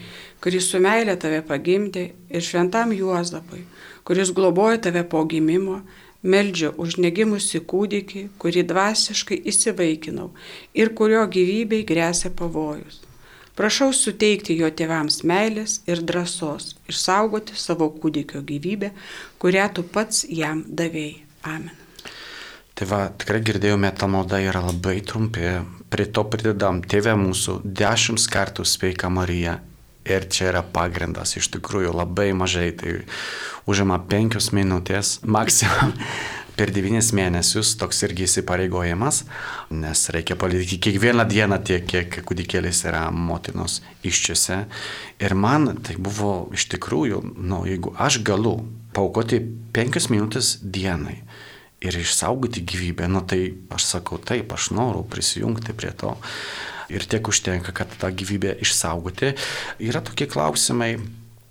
kuris 0.43 0.65
su 0.67 0.81
meilė 0.83 1.15
tave 1.15 1.39
pagimdė, 1.47 2.09
ir 2.27 2.43
šventam 2.43 2.91
Juozapui, 2.91 3.61
kuris 4.03 4.33
globoja 4.35 4.81
tave 4.89 5.05
po 5.07 5.21
gimimo, 5.23 5.77
meldžiu 6.23 6.73
už 6.79 6.97
negimusi 7.05 7.61
kūdikį, 7.63 8.23
kurį 8.39 8.65
dvasiškai 8.67 9.37
įsivaikinau 9.51 10.29
ir 10.75 10.91
kurio 10.97 11.23
gyvybei 11.31 11.85
grėsia 11.87 12.31
pavojus. 12.41 12.99
Prašau 13.55 13.91
suteikti 13.93 14.57
jo 14.57 14.71
tėvams 14.73 15.21
meilės 15.29 15.77
ir 15.87 16.01
drąsos, 16.01 16.73
išsaugoti 16.89 17.55
savo 17.55 17.87
kūdikio 17.95 18.41
gyvybę, 18.49 18.91
kurią 19.39 19.69
tu 19.77 19.87
pats 19.87 20.25
jam 20.27 20.65
davėjai. 20.67 21.23
Amen. 21.43 21.82
Tai 22.73 22.87
va, 22.89 23.03
tikrai 23.21 23.43
girdėjome, 23.45 23.91
ta 23.93 24.07
malda 24.09 24.39
yra 24.41 24.63
labai 24.65 24.97
trumpi. 25.05 25.45
Prie 25.93 26.07
to 26.09 26.23
pridedam 26.25 26.81
tėvę 26.81 27.13
mūsų 27.21 27.59
dešimt 27.63 28.25
kartų 28.33 28.65
sveika 28.65 29.11
Marija. 29.13 29.59
Ir 30.03 30.25
čia 30.27 30.49
yra 30.49 30.63
pagrindas, 30.65 31.37
iš 31.39 31.47
tikrųjų 31.53 31.93
labai 31.95 32.33
mažai, 32.35 32.73
tai 32.75 32.95
užima 33.69 34.01
penkios 34.09 34.49
minutės 34.51 35.19
maksimum. 35.23 35.93
Per 36.53 36.69
devynis 36.69 37.07
mėnesius 37.17 37.71
toks 37.81 38.03
irgi 38.05 38.27
įsipareigojimas, 38.27 39.23
nes 39.73 40.03
reikia 40.13 40.35
palydėti 40.37 40.77
kiekvieną 40.85 41.25
dieną 41.25 41.57
tiek, 41.65 41.87
kiek 41.89 42.19
kūdikėlis 42.29 42.83
yra 42.85 43.07
motinos 43.09 43.79
iščiose. 44.05 44.59
Ir 45.17 45.33
man 45.33 45.71
tai 45.81 45.95
buvo 45.97 46.51
iš 46.53 46.67
tikrųjų, 46.75 47.23
nu, 47.41 47.63
jeigu 47.65 47.95
aš 47.97 48.19
galiu 48.27 48.59
paukoti 48.93 49.41
penkias 49.73 50.11
minutės 50.13 50.59
dienai, 50.61 51.23
ir 51.83 51.97
išsaugoti 51.99 52.63
gyvybę, 52.65 53.07
nu 53.11 53.21
tai 53.27 53.53
aš 53.73 53.89
sakau 53.95 54.19
taip, 54.21 54.53
aš 54.55 54.71
noriu 54.75 55.03
prisijungti 55.07 55.75
prie 55.75 55.91
to. 55.91 56.15
Ir 56.93 57.05
tiek 57.09 57.27
užtenka, 57.27 57.73
kad 57.75 57.91
tą 57.99 58.11
gyvybę 58.13 58.57
išsaugoti. 58.61 59.33
Yra 59.81 60.01
tokie 60.03 60.27
klausimai, 60.29 60.97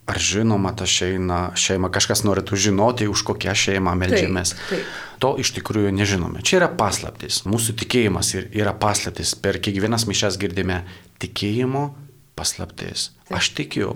ar 0.06 0.18
žinoma 0.18 0.72
ta 0.76 0.86
šeima, 0.88 1.52
šeima 1.58 1.90
kažkas 1.92 2.24
norėtų 2.26 2.58
žinoti, 2.68 3.08
už 3.10 3.24
kokią 3.28 3.54
šeimą 3.56 3.94
melžiamės. 3.98 4.54
Taip, 4.56 4.70
taip. 4.72 5.00
To 5.22 5.34
iš 5.38 5.52
tikrųjų 5.58 5.92
nežinome. 5.94 6.42
Čia 6.42 6.58
yra 6.62 6.68
paslaptis. 6.74 7.42
Mūsų 7.46 7.76
tikėjimas 7.84 8.34
yra 8.40 8.74
paslaptis. 8.74 9.36
Per 9.38 9.60
kiekvienas 9.62 10.08
mišes 10.10 10.38
girdime 10.42 10.82
tikėjimo 11.22 11.90
paslaptis. 12.38 13.12
Taip. 13.28 13.36
Aš 13.38 13.52
tikiu, 13.56 13.94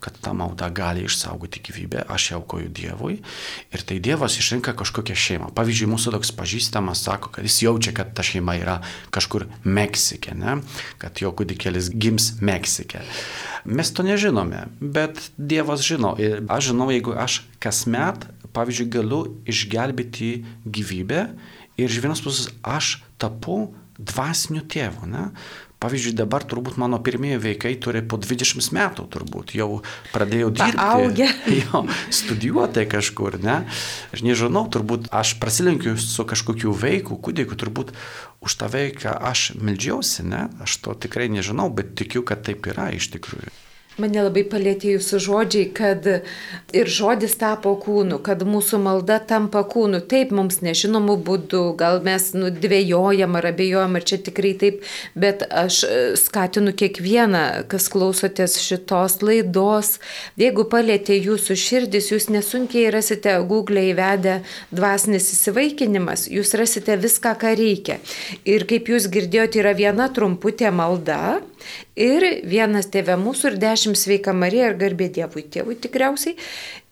kad 0.00 0.16
ta 0.22 0.32
malda 0.36 0.68
gali 0.74 1.04
išsaugoti 1.06 1.62
gyvybę, 1.64 2.04
aš 2.08 2.30
ją 2.30 2.38
aukoju 2.40 2.70
Dievui 2.74 3.18
ir 3.74 3.84
tai 3.86 3.98
Dievas 4.02 4.38
išrinka 4.38 4.74
kažkokią 4.78 5.16
šeimą. 5.18 5.50
Pavyzdžiui, 5.56 5.90
mūsų 5.90 6.14
toks 6.14 6.32
pažįstamas 6.38 7.02
sako, 7.06 7.32
kad 7.34 7.46
jis 7.46 7.60
jaučia, 7.64 7.94
kad 7.96 8.14
ta 8.14 8.24
šeima 8.26 8.56
yra 8.60 8.78
kažkur 9.14 9.48
Meksike, 9.64 10.36
ne? 10.38 10.60
kad 11.02 11.18
jo 11.22 11.32
kūdikėlis 11.34 11.90
gims 11.94 12.34
Meksike. 12.44 13.02
Mes 13.68 13.92
to 13.92 14.06
nežinome, 14.06 14.66
bet 14.80 15.20
Dievas 15.38 15.84
žino 15.86 16.14
ir 16.20 16.44
aš 16.48 16.70
žinau, 16.72 16.90
jeigu 16.94 17.16
aš 17.18 17.42
kasmet, 17.62 18.28
pavyzdžiui, 18.54 18.90
galiu 18.92 19.20
išgelbėti 19.48 20.32
gyvybę 20.64 21.26
ir 21.78 21.90
iš 21.90 22.00
vienos 22.02 22.22
pusės 22.24 22.52
aš 22.62 22.98
tapu 23.20 23.68
dvasiniu 23.98 24.62
tėvu. 24.70 25.08
Ne? 25.10 25.28
Pavyzdžiui, 25.78 26.16
dabar 26.18 26.42
turbūt 26.42 26.74
mano 26.82 26.98
pirmieji 26.98 27.38
vaikai 27.38 27.76
turi 27.78 28.00
po 28.02 28.18
20 28.18 28.72
metų, 28.74 29.04
turbūt 29.14 29.54
jau 29.54 29.68
pradėjau 30.10 30.50
dirbti. 30.50 30.80
Augę. 30.82 31.28
Jo, 31.58 31.84
studijuoti 32.14 32.82
kažkur, 32.90 33.38
ne? 33.42 33.60
Aš 34.14 34.24
nežinau, 34.26 34.64
turbūt 34.74 35.06
aš 35.14 35.36
prasilenkiu 35.38 35.94
su 36.02 36.26
kažkokiu 36.26 36.74
vaiku, 36.74 37.20
kūdikiu, 37.22 37.58
turbūt 37.58 37.94
už 38.42 38.58
tą 38.58 38.70
vaiką 38.74 39.14
aš 39.30 39.52
meldžiausi, 39.54 40.26
ne? 40.26 40.48
Aš 40.66 40.80
to 40.82 40.98
tikrai 41.06 41.30
nežinau, 41.30 41.70
bet 41.70 41.94
tikiu, 41.98 42.26
kad 42.26 42.42
taip 42.46 42.66
yra 42.74 42.90
iš 42.98 43.12
tikrųjų. 43.14 43.54
Mane 43.98 44.22
labai 44.22 44.44
palėtė 44.46 44.92
jūsų 44.92 45.18
žodžiai, 45.24 45.68
kad 45.74 46.04
ir 46.06 46.90
žodis 46.94 47.32
tapo 47.40 47.72
kūnu, 47.82 48.20
kad 48.22 48.44
mūsų 48.46 48.78
malda 48.84 49.16
tampa 49.18 49.64
kūnu. 49.66 49.98
Taip, 50.06 50.30
mums 50.38 50.60
nežinomų 50.62 51.16
būdų, 51.26 51.62
gal 51.80 51.98
mes 52.06 52.28
nudvėjojam 52.36 53.34
ar 53.40 53.48
abejojam, 53.50 53.98
ar 53.98 54.06
čia 54.06 54.20
tikrai 54.22 54.52
taip, 54.60 54.84
bet 55.18 55.42
aš 55.50 55.80
e, 55.88 55.98
skatinu 56.20 56.76
kiekvieną, 56.78 57.42
kas 57.72 57.90
klausotės 57.90 58.60
šitos 58.62 59.18
laidos. 59.26 59.96
Jeigu 60.38 60.68
palėtė 60.70 61.18
jūsų 61.18 61.58
širdis, 61.58 62.12
jūs 62.14 62.30
nesunkiai 62.30 62.92
rasite 62.94 63.34
Google 63.50 63.82
įvedę 63.90 64.44
dvasinis 64.70 65.26
įsivaikinimas, 65.34 66.28
jūs 66.30 66.54
rasite 66.54 66.94
viską, 67.02 67.34
ką 67.42 67.56
reikia. 67.58 67.98
Ir 68.46 68.68
kaip 68.70 68.94
jūs 68.94 69.10
girdėjote, 69.10 69.58
yra 69.64 69.74
viena 69.74 70.06
trumputė 70.14 70.70
malda 70.70 71.40
ir 71.98 72.24
vienas 72.48 72.90
tėvė 72.92 73.18
mūsų 73.20 73.52
ir 73.52 73.56
dešimt 73.62 73.98
sveika 73.98 74.34
Marija 74.36 74.72
ir 74.72 74.76
garbė 74.80 75.08
Dievui, 75.14 75.44
tėvui 75.46 75.78
tikriausiai. 75.80 76.36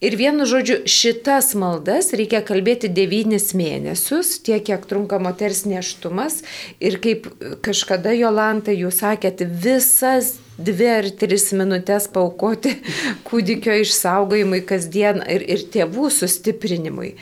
Ir 0.05 0.17
vienu 0.21 0.45
žodžiu, 0.49 0.83
šitas 0.85 1.55
maldas 1.57 2.11
reikia 2.17 2.43
kalbėti 2.45 2.91
devynis 2.93 3.55
mėnesius, 3.57 4.35
tiek 4.45 4.65
kiek 4.67 4.83
trunka 4.89 5.21
moters 5.23 5.65
neštumas. 5.65 6.43
Ir 6.85 6.99
kaip 7.05 7.31
kažkada 7.65 8.13
Jolanta 8.17 8.75
jūs 8.77 9.01
sakėte, 9.01 9.49
visas 9.49 10.35
dvi 10.59 10.91
ar 10.99 11.09
tris 11.21 11.49
minutės 11.57 12.11
paukoti 12.13 12.75
kūdikio 13.29 13.79
išsaugojimui 13.85 14.61
kasdien 14.69 15.23
ir, 15.25 15.45
ir 15.45 15.65
tėvų 15.73 16.11
sustiprinimui. 16.13 17.15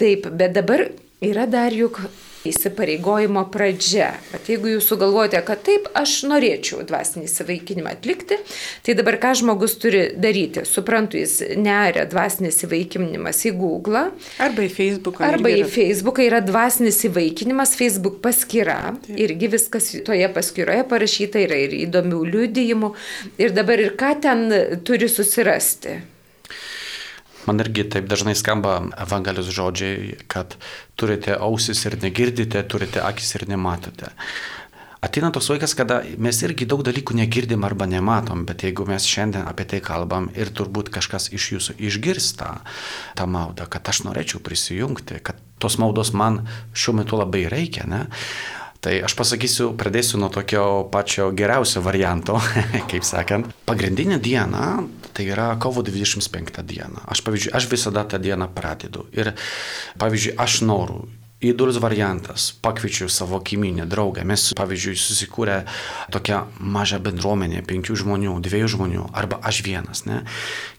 Taip, 0.00 0.26
bet 0.32 0.56
dabar 0.56 0.88
yra 1.20 1.46
dar 1.50 1.74
juk 1.76 2.00
įsipareigojimo 2.48 3.42
pradžia. 3.52 4.10
Bet 4.32 4.48
jeigu 4.48 4.74
jūs 4.74 4.88
sugalvojate, 4.88 5.40
kad 5.46 5.62
taip, 5.66 5.88
aš 5.98 6.20
norėčiau 6.30 6.84
dvasinį 6.88 7.26
įsivaikinimą 7.28 7.94
atlikti, 7.96 8.38
tai 8.86 8.96
dabar 8.98 9.18
ką 9.20 9.34
žmogus 9.42 9.76
turi 9.80 10.06
daryti? 10.16 10.64
Suprantu, 10.68 11.20
jis 11.20 11.36
neria 11.60 12.06
dvasinis 12.10 12.62
įvaikinimas 12.66 13.42
į 13.50 13.54
Google. 13.60 14.06
Arba 14.40 14.64
į 14.64 14.70
Facebook. 14.72 15.20
Arba 15.24 15.52
į 15.52 15.66
Facebook 15.70 16.22
yra 16.24 16.40
dvasinis 16.44 17.02
įvaikinimas, 17.10 17.76
Facebook 17.78 18.20
paskyra. 18.24 18.78
Taip. 19.04 19.18
Irgi 19.26 19.50
viskas 19.56 19.90
toje 20.06 20.30
paskyroje 20.32 20.86
parašyta 20.88 21.44
yra 21.44 21.60
ir 21.66 21.76
įdomių 21.82 22.22
liudijimų. 22.30 22.94
Ir 23.40 23.52
dabar 23.56 23.84
ir 23.84 23.94
ką 24.00 24.14
ten 24.24 24.48
turi 24.86 25.10
susirasti? 25.12 26.00
Man 27.48 27.60
irgi 27.62 27.86
taip 27.88 28.08
dažnai 28.10 28.34
skamba 28.36 28.78
Evangelijos 29.00 29.48
žodžiai, 29.56 30.16
kad 30.28 30.56
turite 31.00 31.36
ausis 31.40 31.84
ir 31.88 31.96
negirdite, 32.02 32.62
turite 32.68 33.00
akis 33.00 33.34
ir 33.38 33.46
nematote. 33.48 34.12
Ateina 35.00 35.30
toks 35.32 35.46
laikas, 35.48 35.72
kada 35.72 36.02
mes 36.20 36.36
irgi 36.44 36.66
daug 36.68 36.82
dalykų 36.84 37.14
negirdim 37.16 37.62
arba 37.64 37.86
nematom, 37.88 38.42
bet 38.44 38.66
jeigu 38.66 38.84
mes 38.84 39.06
šiandien 39.08 39.46
apie 39.48 39.64
tai 39.64 39.80
kalbam 39.80 40.28
ir 40.36 40.52
turbūt 40.52 40.90
kažkas 40.92 41.30
iš 41.32 41.46
jūsų 41.54 41.76
išgirsta 41.88 42.50
tą 43.16 43.24
maudą, 43.24 43.64
kad 43.72 43.88
aš 43.88 44.02
norėčiau 44.04 44.42
prisijungti, 44.44 45.22
kad 45.24 45.40
tos 45.56 45.78
maudos 45.80 46.12
man 46.12 46.42
šiuo 46.76 46.98
metu 47.00 47.16
labai 47.16 47.46
reikia, 47.48 47.88
ne? 47.88 48.02
Tai 48.80 48.94
aš 49.04 49.12
pasakysiu, 49.12 49.74
pradėsiu 49.76 50.16
nuo 50.20 50.30
tokio 50.32 50.64
pačio 50.92 51.28
geriausio 51.36 51.82
varianto, 51.84 52.38
kaip 52.90 53.04
sakant. 53.04 53.52
Pagrindinė 53.68 54.16
diena 54.24 54.80
tai 55.12 55.26
yra 55.28 55.52
kovo 55.60 55.84
25 55.84 56.62
diena. 56.64 57.04
Aš, 57.04 57.20
pavyzdžiui, 57.26 57.52
aš 57.56 57.68
visada 57.68 58.06
tą 58.08 58.20
dieną 58.22 58.48
pradedu. 58.56 59.04
Ir, 59.12 59.34
pavyzdžiui, 60.00 60.36
aš 60.40 60.62
noriu 60.64 61.08
Įdurs 61.40 61.78
variantas, 61.80 62.50
pakviečiu 62.60 63.06
savo 63.08 63.38
kiminę, 63.40 63.86
draugą, 63.88 64.26
mes, 64.28 64.42
pavyzdžiui, 64.58 64.92
susikūrė 65.00 65.54
tokią 66.12 66.42
mažą 66.60 66.98
bendruomenę, 67.00 67.62
penkių 67.64 67.96
žmonių, 68.02 68.34
dviejų 68.44 68.68
žmonių, 68.74 69.06
arba 69.16 69.38
aš 69.48 69.62
vienas, 69.64 70.04
ne. 70.04 70.20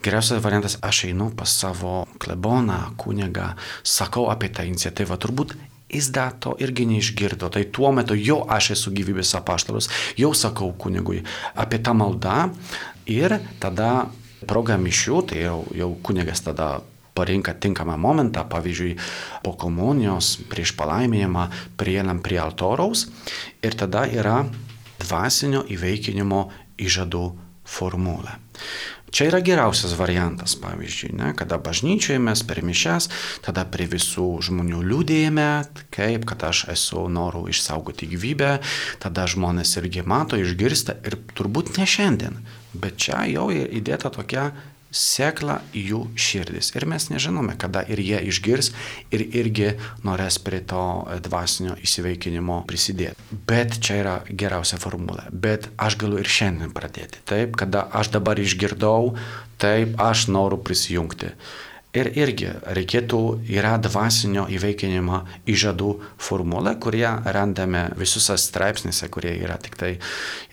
Geriausias 0.05 0.43
variantas, 0.45 0.77
aš 0.85 1.07
einu 1.09 1.31
pas 1.33 1.49
savo 1.49 2.03
kleboną, 2.21 2.77
kunigą, 3.01 3.55
sakau 3.81 4.27
apie 4.29 4.53
tą 4.53 4.67
iniciatyvą, 4.69 5.17
turbūt 5.17 5.57
jis 5.91 6.11
dar 6.15 6.33
to 6.39 6.55
irgi 6.63 6.87
neišgirdo. 6.89 7.49
Tai 7.51 7.63
tuo 7.73 7.91
metu 7.95 8.15
jau 8.15 8.41
aš 8.49 8.71
esu 8.77 8.93
gyvybės 8.95 9.35
apaštalas, 9.39 9.89
jau 10.19 10.31
sakau 10.37 10.71
kunigui 10.73 11.21
apie 11.55 11.81
tą 11.83 11.95
maldą 11.97 12.49
ir 13.09 13.37
tada 13.59 14.07
proga 14.47 14.77
mišių, 14.81 15.21
tai 15.29 15.45
jau, 15.45 15.59
jau 15.75 15.91
kunigas 16.03 16.41
tada 16.45 16.79
parinka 17.13 17.53
tinkamą 17.53 17.97
momentą, 17.99 18.45
pavyzdžiui, 18.49 18.95
po 19.43 19.53
komunijos, 19.59 20.37
prieš 20.49 20.73
palaiminimą, 20.79 21.49
prieinam 21.77 22.21
prie 22.23 22.39
altoriaus 22.39 23.09
ir 23.61 23.75
tada 23.77 24.05
yra 24.07 24.45
dvasinio 25.01 25.65
įveikinimo 25.69 26.45
įžadų 26.81 27.25
formulė. 27.67 28.37
Čia 29.11 29.27
yra 29.27 29.41
geriausias 29.43 29.91
variantas, 29.99 30.53
pavyzdžiui, 30.55 31.11
ne, 31.19 31.33
kada 31.35 31.57
bažnyčioje 31.59 32.19
mes 32.23 32.43
per 32.47 32.61
mišes, 32.63 33.09
tada 33.43 33.65
prie 33.67 33.89
visų 33.91 34.27
žmonių 34.47 34.79
liūdėjame, 34.87 35.47
kaip, 35.91 36.23
kad 36.29 36.45
aš 36.47 36.63
esu 36.71 37.03
noru 37.11 37.43
išsaugoti 37.51 38.07
gyvybę, 38.13 38.53
tada 39.03 39.27
žmonės 39.27 39.75
irgi 39.81 40.05
mato, 40.07 40.39
išgirsta 40.39 40.95
ir 41.03 41.19
turbūt 41.35 41.75
ne 41.75 41.89
šiandien, 41.91 42.39
bet 42.71 42.95
čia 43.03 43.25
jau 43.33 43.49
įdėta 43.51 44.13
tokia 44.15 44.53
sėkla 44.91 45.61
į 45.73 45.83
jų 45.91 46.01
širdis. 46.19 46.73
Ir 46.75 46.85
mes 46.89 47.07
nežinome, 47.11 47.55
kada 47.59 47.83
ir 47.87 48.01
jie 48.03 48.19
išgirs 48.31 48.71
ir 49.15 49.23
irgi 49.23 49.71
norės 50.05 50.37
prie 50.43 50.61
to 50.67 50.83
dvasinio 51.23 51.77
įsiveikinimo 51.81 52.61
prisidėti. 52.69 53.31
Bet 53.47 53.79
čia 53.83 54.01
yra 54.03 54.15
geriausia 54.27 54.79
formulė. 54.81 55.29
Bet 55.31 55.71
aš 55.81 55.97
galiu 56.01 56.21
ir 56.21 56.29
šiandien 56.29 56.75
pradėti. 56.75 57.23
Taip, 57.27 57.55
kada 57.59 57.87
aš 57.95 58.11
dabar 58.17 58.39
išgirdau, 58.39 59.15
taip 59.61 59.99
aš 60.01 60.27
noriu 60.31 60.59
prisijungti. 60.61 61.31
Ir 61.91 62.07
irgi 62.15 62.53
reikėtų, 62.71 63.17
yra 63.51 63.73
dvasinio 63.83 64.45
įveikinimo 64.55 65.17
įžadų 65.51 65.89
formulė, 66.23 66.77
kurie 66.79 67.07
randame 67.35 67.89
visuose 67.99 68.37
straipsnėse, 68.39 69.09
kurie 69.11 69.33
yra 69.43 69.57
tik 69.59 69.75
tai, 69.75 69.89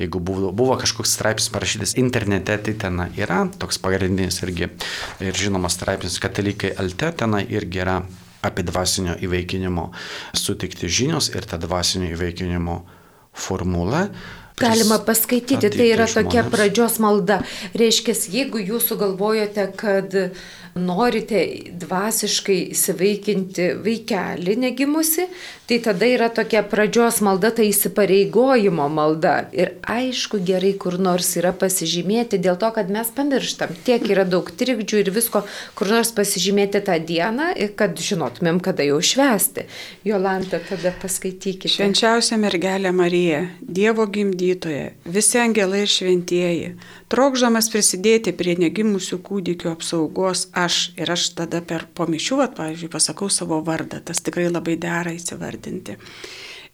jeigu 0.00 0.18
buvo, 0.18 0.50
buvo 0.50 0.74
kažkoks 0.80 1.12
straipsnis 1.14 1.52
parašytas 1.54 1.94
internete, 2.02 2.56
tai 2.58 2.74
ten 2.82 3.04
yra 3.14 3.44
toks 3.54 3.78
pagrindinis 3.84 4.42
irgi. 4.42 4.72
Ir 5.22 5.38
žinoma 5.38 5.70
straipsnis 5.70 6.18
katalikai 6.18 6.72
LT 6.74 7.12
ten 7.22 7.38
irgi 7.46 7.84
yra 7.86 8.00
apie 8.42 8.66
dvasinio 8.66 9.14
įveikinimo 9.22 9.92
sutikti 10.34 10.90
žinios 10.90 11.30
ir 11.34 11.46
tą 11.46 11.60
dvasinio 11.62 12.10
įveikinimo 12.18 12.80
formulę. 13.38 14.08
Galima 14.58 14.98
paskaityti, 14.98 15.70
tai 15.70 15.86
yra 15.94 16.06
tokia 16.10 16.42
pradžios 16.50 16.98
malda. 17.02 17.42
Reiškia, 17.78 18.14
jeigu 18.34 18.58
jūs 18.58 18.88
sugalvojote, 18.90 19.68
kad 19.78 20.16
norite 20.80 21.42
dvasiškai 21.78 22.58
įsivaikinti 22.72 23.68
vaikelį 23.84 24.56
negimusi, 24.64 25.26
tai 25.68 25.78
tada 25.84 26.08
yra 26.08 26.28
tokia 26.32 26.62
pradžios 26.66 27.20
malda, 27.24 27.50
tai 27.54 27.68
įsipareigojimo 27.72 28.86
malda. 28.92 29.34
Ir 29.52 29.74
aišku, 29.82 30.40
gerai 30.48 30.72
kur 30.80 30.98
nors 31.02 31.34
yra 31.40 31.52
pasižymėti 31.56 32.40
dėl 32.44 32.58
to, 32.60 32.70
kad 32.76 32.92
mes 32.92 33.10
pamirštam. 33.14 33.74
Tiek 33.86 34.06
yra 34.08 34.24
daug 34.28 34.48
trikdžių 34.48 35.02
ir 35.02 35.12
visko, 35.14 35.44
kur 35.78 35.92
nors 35.92 36.14
pasižymėti 36.16 36.82
tą 36.86 36.96
dieną, 37.10 37.50
kad 37.78 37.98
žinotumėm, 38.00 38.62
kada 38.64 38.86
jau 38.86 39.00
švesti. 39.04 39.66
Jolanta, 40.08 40.62
tada 40.70 40.94
paskaitykite. 41.02 41.74
Švenčiausia 41.76 42.40
mergelė 42.40 42.94
Marija, 42.96 43.44
Dievo 43.60 44.08
gimdytoja, 44.08 44.94
visi 45.04 45.42
angelai 45.42 45.84
ir 45.84 45.92
šventieji 45.92 46.72
trokšdamas 47.12 47.70
prisidėti 47.72 48.34
prie 48.36 48.54
negimusių 48.60 49.18
kūdikių 49.24 49.70
apsaugos 49.72 50.46
aš 50.56 50.67
ir 50.98 51.10
aš 51.14 51.30
tada 51.38 51.60
per 51.64 51.86
pomišių, 51.98 52.38
pavyzdžiui, 52.56 52.92
pasakau 52.92 53.30
savo 53.32 53.60
vardą, 53.64 54.00
tas 54.04 54.20
tikrai 54.24 54.48
labai 54.50 54.76
dera 54.80 55.14
įsivardinti. 55.14 55.98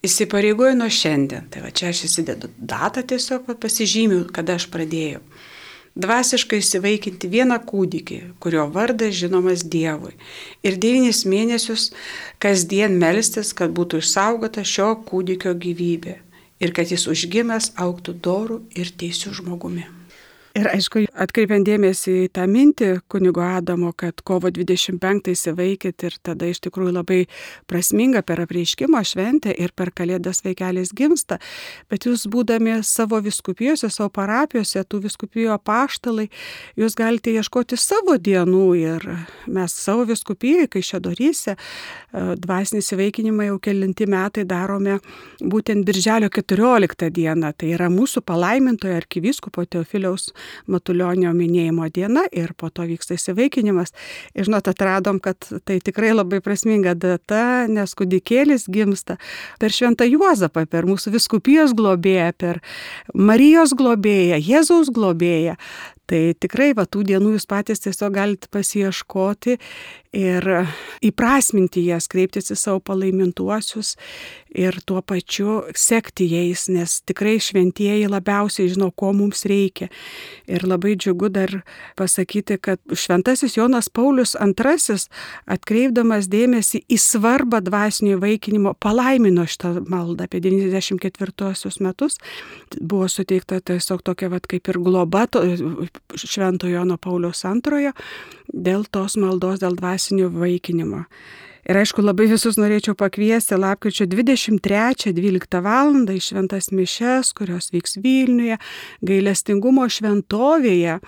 Įsipareigoju 0.04 0.76
nuo 0.76 0.90
šiandien, 0.92 1.46
tai 1.48 1.62
va 1.64 1.70
čia 1.72 1.88
aš 1.92 2.04
įsidedu 2.10 2.50
datą 2.58 3.04
tiesiog 3.08 3.48
pasižymiu, 3.60 4.26
kada 4.36 4.58
aš 4.58 4.68
pradėjau. 4.72 5.22
Dvasiškai 5.94 6.58
įsivaikinti 6.58 7.28
vieną 7.30 7.60
kūdikį, 7.68 8.18
kurio 8.42 8.66
vardas 8.74 9.14
žinomas 9.14 9.62
Dievui. 9.62 10.16
Ir 10.66 10.76
devynis 10.82 11.22
mėnesius 11.22 11.92
kasdien 12.42 12.98
melstis, 12.98 13.54
kad 13.54 13.70
būtų 13.76 14.02
išsaugota 14.02 14.66
šio 14.66 14.90
kūdikio 15.06 15.54
gyvybė. 15.54 16.18
Ir 16.58 16.74
kad 16.74 16.90
jis 16.90 17.06
užgimęs 17.10 17.76
auktų 17.78 18.18
dorų 18.26 18.64
ir 18.74 18.90
teisių 18.90 19.36
žmogumi. 19.38 19.86
Ir 20.54 20.68
aišku, 20.70 21.00
atkreipiant 21.18 21.66
dėmesį 21.66 22.12
į 22.14 22.26
tą 22.36 22.44
mintį 22.46 22.88
kunigo 23.10 23.42
Adamo, 23.42 23.88
kad 23.98 24.20
kovo 24.22 24.52
25 24.54 25.32
įsivaikit 25.32 26.04
ir 26.06 26.14
tada 26.22 26.46
iš 26.46 26.60
tikrųjų 26.62 26.92
labai 26.94 27.16
prasminga 27.66 28.22
per 28.22 28.44
apreiškimo 28.44 29.00
šventę 29.02 29.50
ir 29.50 29.72
per 29.74 29.90
kalėdas 29.90 30.44
vaikelis 30.46 30.92
gimsta, 30.94 31.40
bet 31.90 32.06
jūs 32.06 32.28
būdami 32.30 32.76
savo 32.86 33.18
viskupijose, 33.24 33.90
savo 33.90 34.12
parapijose, 34.14 34.84
tų 34.86 35.00
viskupijų 35.08 35.56
paštalai, 35.66 36.28
jūs 36.78 36.94
galite 37.02 37.34
ieškoti 37.34 37.74
savo 37.74 38.14
dienų 38.14 38.68
ir 38.78 39.08
mes 39.50 39.74
savo 39.74 40.06
viskupijoje, 40.06 40.70
kai 40.70 40.84
šedoryse, 40.86 41.56
dvasinį 42.14 42.80
įsivaikinimą 42.82 43.48
jau 43.48 43.56
kelinti 43.62 44.06
metai 44.10 44.44
darome 44.46 44.98
būtent 45.42 45.84
birželio 45.86 46.30
14 46.32 47.10
dieną, 47.14 47.50
tai 47.58 47.72
yra 47.74 47.88
mūsų 47.92 48.22
palaimintojo 48.26 48.94
arkivyskupo 49.00 49.64
Teofiliaus 49.66 50.30
Matulionio 50.70 51.32
minėjimo 51.34 51.88
diena 51.94 52.24
ir 52.32 52.54
po 52.56 52.70
to 52.70 52.86
vyksta 52.88 53.18
įsivaikinimas. 53.18 53.94
Ir 54.34 54.48
žinot, 54.48 54.70
atradom, 54.70 55.18
kad 55.22 55.48
tai 55.66 55.80
tikrai 55.84 56.12
labai 56.14 56.40
prasminga 56.44 56.94
data, 56.94 57.66
nes 57.70 57.96
kudikėlis 57.98 58.68
gimsta 58.70 59.18
per 59.58 59.74
Šventą 59.74 60.06
Juozapą, 60.08 60.68
per 60.70 60.86
mūsų 60.88 61.16
viskupijos 61.16 61.74
globėją, 61.76 62.30
per 62.38 62.62
Marijos 63.14 63.74
globėją, 63.76 64.38
Jėzaus 64.38 64.92
globėją. 64.94 65.58
Tai 66.04 66.20
tikrai 66.36 66.74
va 66.76 66.84
tų 66.84 67.06
dienų 67.08 67.34
jūs 67.38 67.46
patys 67.48 67.80
tiesiog 67.80 68.12
galite 68.12 68.50
pasieškoti 68.52 69.56
ir 70.14 70.46
įprasminti 71.04 71.82
jas, 71.88 72.06
kreiptis 72.10 72.52
į 72.54 72.56
savo 72.58 72.80
palaimintuosius 72.86 73.94
ir 74.54 74.78
tuo 74.86 75.02
pačiu 75.02 75.64
sekti 75.74 76.28
jais, 76.30 76.68
nes 76.70 77.00
tikrai 77.08 77.36
šventieji 77.42 78.06
labiausiai 78.10 78.70
žino, 78.70 78.90
ko 78.94 79.10
mums 79.16 79.42
reikia. 79.50 79.88
Ir 80.46 80.62
labai 80.68 80.94
džiugu 80.94 81.28
dar 81.34 81.56
pasakyti, 81.98 82.60
kad 82.62 82.78
šventasis 82.94 83.56
Jonas 83.58 83.90
Paulius 83.90 84.36
II 84.38 84.98
atkreipdamas 85.50 86.30
dėmesį 86.30 86.84
į 86.86 87.00
svarbą 87.02 87.60
dvasinio 87.66 88.18
įvaikinimo 88.18 88.76
palaimino 88.78 89.48
šitą 89.50 89.74
maldą 89.90 90.28
apie 90.28 90.40
94 90.44 91.74
metus. 91.82 92.20
Buvo 92.80 93.10
suteikta 93.10 93.58
tiesiog 93.60 94.06
tokia 94.06 94.30
vat, 94.30 94.46
kaip 94.46 94.70
ir 94.70 94.78
globa 94.78 95.26
šventojo 96.14 96.78
Jono 96.78 96.98
Paulius 97.02 97.44
II 97.44 97.90
dėl 98.52 98.84
tos 98.90 99.16
maldos, 99.20 99.62
dėl 99.62 99.76
dvasinio 99.78 100.30
vaikinimo. 100.34 101.04
Ir 101.64 101.78
aišku, 101.80 102.02
labai 102.04 102.26
visus 102.28 102.58
norėčiau 102.60 102.92
pakviesti 102.98 103.56
lapkričio 103.56 104.04
23-12 104.10 105.62
val. 105.64 105.94
į 106.12 106.20
šventas 106.20 106.68
mišes, 106.76 107.32
kurios 107.32 107.70
vyks 107.72 107.96
Vilniuje, 108.04 108.58
gailestingumo 109.00 109.88
šventovėje 109.88 110.98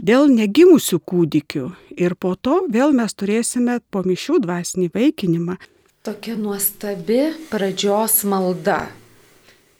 dėl 0.00 0.30
negimusių 0.32 1.00
kūdikių. 1.04 1.66
Ir 2.00 2.16
po 2.16 2.32
to 2.34 2.62
vėl 2.72 2.96
mes 2.96 3.12
turėsime 3.12 3.80
po 3.92 4.00
mišių 4.00 4.40
dvasinį 4.46 4.88
vaikinimą. 4.94 5.58
Tokia 6.00 6.38
nuostabi 6.40 7.34
pradžios 7.50 8.22
malda. 8.24 8.86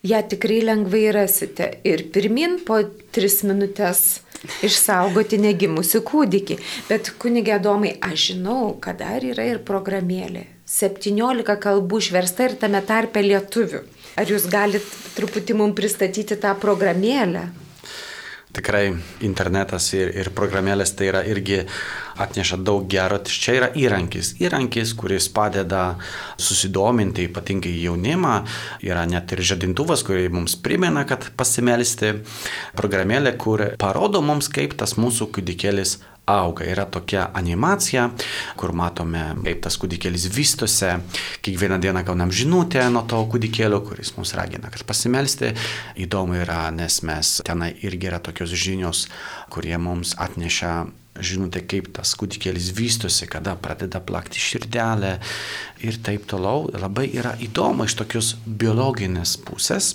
Ja 0.05 0.21
tikrai 0.21 0.61
lengvai 0.65 1.07
rasite. 1.17 1.79
Ir 1.85 2.11
pirmin 2.13 2.59
po 2.65 2.83
tris 3.13 3.41
minutės 3.45 4.21
išsaugoti 4.67 5.39
negimusi 5.41 6.01
kūdikį. 6.07 6.59
Bet 6.89 7.13
kunigė 7.21 7.59
Domai, 7.63 7.95
aš 8.01 8.31
žinau, 8.33 8.75
kad 8.83 9.01
dar 9.03 9.25
yra 9.25 9.47
ir 9.51 9.63
programėlė. 9.67 10.47
17 10.71 11.57
kalbų 11.61 11.99
išversta 12.05 12.47
ir 12.47 12.55
tame 12.61 12.81
tarpe 12.87 13.23
lietuvių. 13.25 13.83
Ar 14.21 14.31
jūs 14.31 14.47
galite 14.51 14.87
truputį 15.17 15.57
mums 15.59 15.77
pristatyti 15.79 16.39
tą 16.39 16.55
programėlę? 16.59 17.49
Tikrai 18.51 18.89
internetas 19.23 19.93
ir, 19.95 20.11
ir 20.11 20.33
programėlės 20.35 20.91
tai 20.99 21.07
yra 21.13 21.21
irgi 21.23 21.61
atneša 22.21 22.59
daug 22.67 22.89
gero. 22.91 23.21
Čia 23.23 23.55
yra 23.61 23.69
įrankis. 23.79 24.33
Įrankis, 24.43 24.97
kuris 24.99 25.29
padeda 25.31 25.85
susidominti 26.35 27.29
ypatingai 27.29 27.77
jaunimą. 27.85 28.35
Yra 28.87 29.07
net 29.07 29.31
ir 29.37 29.45
žadintuvas, 29.53 30.03
kurį 30.07 30.33
mums 30.35 30.59
primena, 30.59 31.07
kad 31.07 31.31
pasimelsti. 31.39 32.17
Programėlė, 32.79 33.37
kur 33.39 33.69
parodo 33.79 34.23
mums, 34.25 34.51
kaip 34.51 34.75
tas 34.83 34.97
mūsų 34.99 35.31
kūdikėlis 35.37 36.01
auga. 36.31 36.67
Yra 36.69 36.87
tokia 36.91 37.27
animacija, 37.37 38.09
kur 38.61 38.75
matome, 38.77 39.25
kaip 39.45 39.65
tas 39.67 39.79
kūdikėlis 39.81 40.29
vystosi. 40.35 40.93
Kiekvieną 41.45 41.81
dieną 41.83 42.05
gaunam 42.07 42.33
žinutę 42.35 42.87
nuo 42.93 43.05
to 43.11 43.21
kūdikėlio, 43.33 43.83
kuris 43.87 44.15
mums 44.17 44.35
ragina, 44.39 44.73
kad 44.73 44.87
pasimelsti. 44.89 45.55
Įdomu 46.01 46.41
yra, 46.43 46.63
nes 46.75 47.01
mes 47.07 47.37
tenai 47.47 47.73
irgi 47.87 48.11
yra 48.11 48.23
tokios 48.23 48.55
žinios, 48.55 49.07
kurie 49.53 49.77
mums 49.81 50.17
atneša 50.21 50.75
žinutė, 51.21 51.65
kaip 51.69 51.91
tas 51.97 52.13
kūdikėlis 52.19 52.71
vystosi, 52.77 53.29
kada 53.31 53.57
pradeda 53.61 54.01
plakti 54.05 54.41
širdelę 54.43 55.17
ir 55.87 55.99
taip 56.05 56.29
toliau. 56.31 56.69
Labai 56.81 57.09
yra 57.13 57.35
įdomu 57.43 57.89
iš 57.89 57.99
tokios 58.01 58.37
biologinės 58.47 59.37
pusės. 59.45 59.95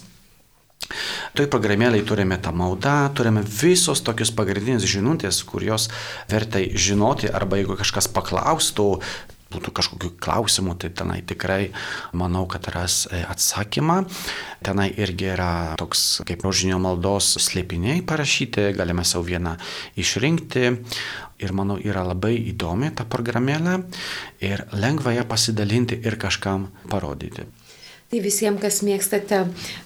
Toj 1.36 1.50
programėlėje 1.52 2.06
turime 2.08 2.38
tą 2.40 2.54
maldą, 2.56 3.10
turime 3.18 3.42
visos 3.44 4.04
tokios 4.06 4.32
pagrindinės 4.36 4.86
žinutės, 4.88 5.42
kurios 5.48 5.90
vertai 6.32 6.70
žinoti, 6.72 7.28
arba 7.28 7.60
jeigu 7.60 7.76
kažkas 7.80 8.08
paklaustų, 8.14 8.86
būtų 9.56 9.74
kažkokių 9.76 10.12
klausimų, 10.22 10.76
tai 10.82 10.92
tenai 10.96 11.20
tikrai 11.28 11.72
manau, 12.18 12.46
kad 12.50 12.68
ras 12.74 13.06
e, 13.08 13.22
atsakymą. 13.24 14.02
Tenai 14.66 14.90
irgi 14.92 15.32
yra 15.36 15.52
toks 15.80 16.22
kaip 16.28 16.46
rožinio 16.46 16.80
maldos 16.82 17.36
slėpiniai 17.46 18.04
parašyti, 18.08 18.72
galime 18.78 19.06
savo 19.08 19.26
vieną 19.28 19.56
išrinkti. 20.02 20.74
Ir 21.44 21.52
manau, 21.52 21.76
yra 21.84 22.06
labai 22.08 22.38
įdomi 22.54 22.94
ta 22.96 23.04
programėlė 23.04 23.82
ir 24.46 24.66
lengva 24.72 25.18
ją 25.18 25.28
pasidalinti 25.28 26.00
ir 26.08 26.16
kažkam 26.20 26.70
parodyti. 26.92 27.44
Tai 28.06 28.20
visiems, 28.22 28.62
kas 28.62 28.84
mėgstate 28.86 29.40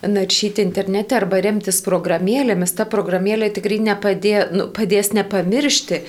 naršyti 0.03 0.59
internete 0.65 1.15
arba 1.15 1.37
remtis 1.39 1.77
programėlėmis, 1.85 2.73
ta 2.75 2.83
programėlė 2.91 3.47
tikrai 3.55 3.77
nepadė, 3.85 4.33
nu, 4.51 4.65
padės 4.75 5.13
nepamiršti, 5.15 6.01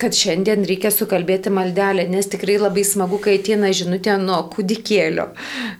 kad 0.00 0.16
šiandien 0.16 0.64
reikia 0.64 0.88
sukalbėti 0.94 1.52
maldelę, 1.52 2.06
nes 2.08 2.32
tikrai 2.32 2.56
labai 2.62 2.86
smagu, 2.88 3.20
kai 3.20 3.36
ateina 3.42 3.74
žinutė 3.76 4.16
nuo 4.24 4.40
kūdikėlio, 4.54 5.28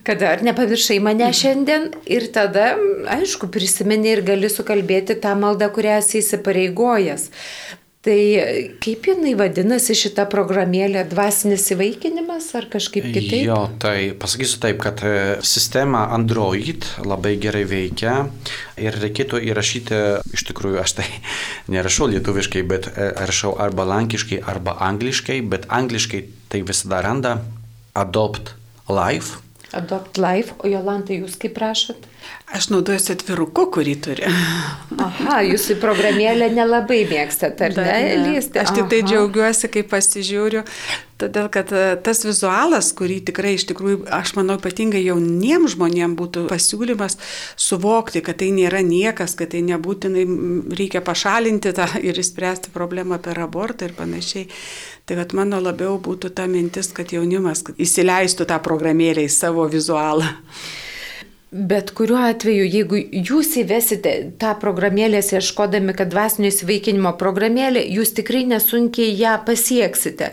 kad 0.05 0.21
ar 0.29 0.45
nepamiršai 0.45 1.01
mane 1.01 1.33
šiandien 1.41 1.89
ir 2.13 2.29
tada, 2.37 2.75
aišku, 3.17 3.49
prisimeni 3.49 4.13
ir 4.13 4.27
gali 4.29 4.53
sukalbėti 4.53 5.17
tą 5.25 5.33
maldą, 5.41 5.73
kurią 5.73 5.97
esi 6.05 6.21
įsipareigojęs. 6.21 7.31
Tai 8.01 8.21
kaip 8.81 9.05
jinai 9.11 9.35
vadinasi 9.37 9.93
šita 9.93 10.25
programėlė, 10.33 11.03
dvasinis 11.11 11.67
įvaikinimas 11.75 12.47
ar 12.57 12.65
kažkaip 12.73 13.11
kitaip? 13.13 13.43
Jo, 13.45 13.59
tai 13.83 14.15
pasakysiu 14.17 14.57
taip, 14.63 14.79
kad 14.81 15.03
e, 15.05 15.11
sistema 15.45 16.07
Android 16.17 16.87
labai 17.05 17.35
gerai 17.43 17.67
veikia 17.69 18.15
ir 18.81 18.97
reikėtų 19.03 19.43
įrašyti, 19.51 20.01
iš 20.33 20.47
tikrųjų 20.49 20.81
aš 20.81 20.97
tai 21.03 21.07
nerašau 21.77 22.09
lietuviškai, 22.15 22.65
bet 22.73 22.89
e, 22.95 23.11
rašau 23.21 23.53
arba 23.61 23.85
lankiškai, 23.93 24.41
arba 24.49 24.79
angliškai, 24.89 25.43
bet 25.53 25.69
angliškai 25.69 26.25
tai 26.49 26.65
visada 26.65 27.03
randa 27.05 27.37
Adopt 27.93 28.55
Life. 28.89 29.45
Adopt 29.77 30.17
Life, 30.17 30.57
o 30.65 30.73
Jolantai 30.73 31.21
jūs 31.21 31.37
kaip 31.37 31.53
prašot? 31.61 32.09
Aš 32.51 32.67
naudojuosi 32.73 33.13
atviruku, 33.15 33.69
kurį 33.77 33.93
turi. 34.03 34.25
Aha, 34.99 35.37
jūs 35.47 35.69
į 35.71 35.77
programėlę 35.79 36.49
nelabai 36.51 37.05
mėgstate, 37.07 37.69
ar 37.69 37.77
ne, 37.79 38.17
lysti? 38.25 38.59
Aš 38.59 38.73
tik 38.75 38.89
tai 38.91 38.99
džiaugiuosi, 39.07 39.71
kai 39.71 39.85
pasižiūriu, 39.87 40.65
todėl 41.23 41.47
kad 41.55 41.71
e, 41.71 41.85
tas 42.03 42.25
vizualas, 42.27 42.91
kurį 42.99 43.21
tikrai 43.31 43.55
iš 43.55 43.69
tikrųjų, 43.71 44.01
aš 44.19 44.35
manau, 44.41 44.59
ypatingai 44.59 45.05
jauniems 45.05 45.77
žmonėms 45.77 46.19
būtų 46.19 46.45
pasiūlymas 46.51 47.21
suvokti, 47.55 48.25
kad 48.27 48.43
tai 48.43 48.51
nėra 48.59 48.83
niekas, 48.83 49.39
kad 49.39 49.55
tai 49.55 49.63
nebūtinai 49.71 50.27
reikia 50.75 51.07
pašalinti 51.07 51.71
tą 51.79 51.87
ir 52.03 52.19
įspręsti 52.19 52.75
problemą 52.75 53.23
per 53.23 53.39
abortą 53.47 53.87
ir 53.87 53.95
panašiai. 53.95 54.51
Tai 55.07 55.23
vad 55.23 55.39
mano 55.39 55.63
labiau 55.63 56.01
būtų 56.03 56.35
ta 56.35 56.51
mintis, 56.51 56.91
kad 56.99 57.15
jaunimas 57.15 57.63
įsileistų 57.79 58.51
tą 58.51 58.59
programėlę 58.67 59.31
į 59.31 59.35
savo 59.39 59.71
vizualą. 59.71 60.35
Bet 61.51 61.91
kuriuo 61.99 62.21
atveju, 62.29 62.63
jeigu 62.71 62.99
jūs 63.27 63.57
įvesite 63.59 64.13
tą 64.39 64.53
programėlės 64.63 65.33
ieškodami, 65.35 65.97
kad 65.99 66.13
dvasinio 66.13 66.47
įsivaikinimo 66.53 67.11
programėlė, 67.19 67.83
jūs 67.91 68.15
tikrai 68.15 68.45
nesunkiai 68.47 69.11
ją 69.19 69.35
pasieksite. 69.49 70.31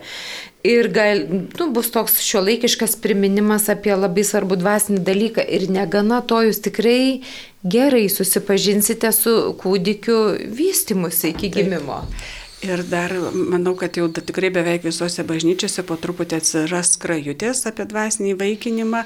Ir 0.68 0.92
gal, 0.94 1.24
nu, 1.58 1.70
bus 1.74 1.90
toks 1.94 2.20
šiuolaikiškas 2.22 3.00
priminimas 3.02 3.66
apie 3.74 3.96
labai 3.98 4.26
svarbų 4.30 4.60
dvasinį 4.62 5.02
dalyką. 5.10 5.46
Ir 5.58 5.70
negana 5.74 6.22
to, 6.22 6.44
jūs 6.46 6.62
tikrai 6.70 7.24
gerai 7.66 8.06
susipažinsite 8.14 9.10
su 9.16 9.38
kūdikiu 9.58 10.20
vystimusi 10.54 11.32
iki 11.34 11.50
gimimo. 11.56 12.04
Taip. 12.06 12.47
Ir 12.66 12.82
dar 12.90 13.12
manau, 13.34 13.76
kad 13.78 13.98
jau 14.00 14.08
tikrai 14.10 14.50
beveik 14.50 14.88
visose 14.88 15.22
bažnyčiose 15.28 15.84
po 15.86 15.94
truputį 16.02 16.40
atsiras 16.40 16.96
krajutės 16.98 17.62
apie 17.70 17.86
dvasinį 17.86 18.34
vaikinimą, 18.40 19.04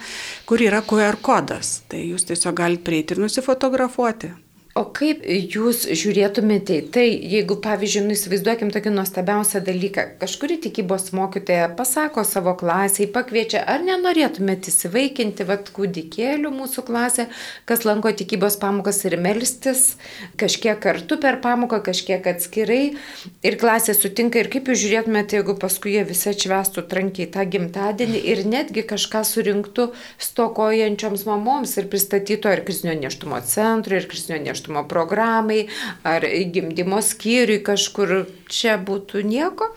kur 0.47 0.63
yra 0.63 0.79
QR 0.87 1.19
kodas. 1.19 1.81
Tai 1.91 1.99
jūs 1.99 2.29
tiesiog 2.29 2.55
galite 2.55 2.87
prieiti 2.87 3.17
ir 3.17 3.25
nusifotografuoti. 3.25 4.31
O 4.71 4.85
kaip 4.95 5.25
jūs 5.27 5.81
žiūrėtumėte 5.99 6.77
į 6.77 6.83
tai, 6.95 7.03
jeigu, 7.11 7.57
pavyzdžiui, 7.59 8.05
nu, 8.05 8.15
įsivaizduokim 8.15 8.69
tokį 8.71 8.93
nuostabiausią 8.95 9.59
dalyką, 9.67 10.05
kažkuri 10.21 10.55
tikybos 10.63 11.09
mokytoja 11.11 11.65
pasako 11.75 12.23
savo 12.23 12.53
klasiai, 12.55 13.09
pakviečia, 13.11 13.65
ar 13.67 13.83
nenorėtumėte 13.83 14.71
įsivaikinti, 14.71 15.43
vad, 15.49 15.67
kūdikėlių 15.75 16.53
mūsų 16.55 16.85
klasė, 16.87 17.25
kas 17.67 17.83
lanko 17.83 18.13
tikybos 18.15 18.55
pamokas 18.61 19.01
ir 19.09 19.17
melstis, 19.19 19.97
kažkiek 20.39 20.79
kartu 20.79 21.19
per 21.19 21.41
pamoką, 21.43 21.81
kažkiek 21.89 22.31
atskirai, 22.31 22.95
ir 23.43 23.59
klasė 23.59 23.97
sutinka, 23.97 24.39
ir 24.39 24.47
kaip 24.55 24.71
jūs 24.71 24.85
žiūrėtumėte, 24.85 25.41
jeigu 25.41 25.57
paskui 25.59 25.97
jie 25.97 26.05
visi 26.07 26.31
atšvestų 26.31 26.85
trankiai 26.87 27.27
tą 27.35 27.43
gimtadienį 27.57 28.23
ir 28.23 28.45
netgi 28.47 28.87
kažką 28.87 29.25
surinktų 29.27 29.91
stokojančioms 30.31 31.27
mamoms 31.27 31.75
ir 31.75 31.91
pristatytų 31.91 32.55
ar 32.55 32.63
krizinio 32.63 32.95
neštumo 33.03 33.43
centrui, 33.43 33.99
ir 33.99 34.07
krizinio 34.07 34.39
neštumo 34.39 34.60
neštumo 34.61 34.87
programai 34.87 35.67
ar 36.03 36.21
gimdymo 36.53 37.01
skyriui 37.01 37.63
kažkur 37.63 38.27
čia 38.49 38.77
būtų 38.77 39.23
nieko? 39.25 39.71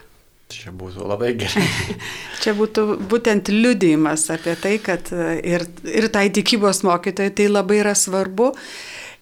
Čia 0.53 0.73
būtų 0.73 1.07
labai 1.09 1.35
gerai. 1.35 1.65
Čia 2.43 2.53
būtų 2.55 2.99
būtent 3.09 3.49
liudijimas 3.49 4.29
apie 4.31 4.55
tai, 4.61 4.77
kad 4.79 5.09
ir, 5.41 5.65
ir 5.89 6.09
tai 6.13 6.29
tikybos 6.29 6.83
mokytojai 6.85 7.33
tai 7.33 7.49
labai 7.49 7.81
yra 7.81 7.95
svarbu. 7.97 8.53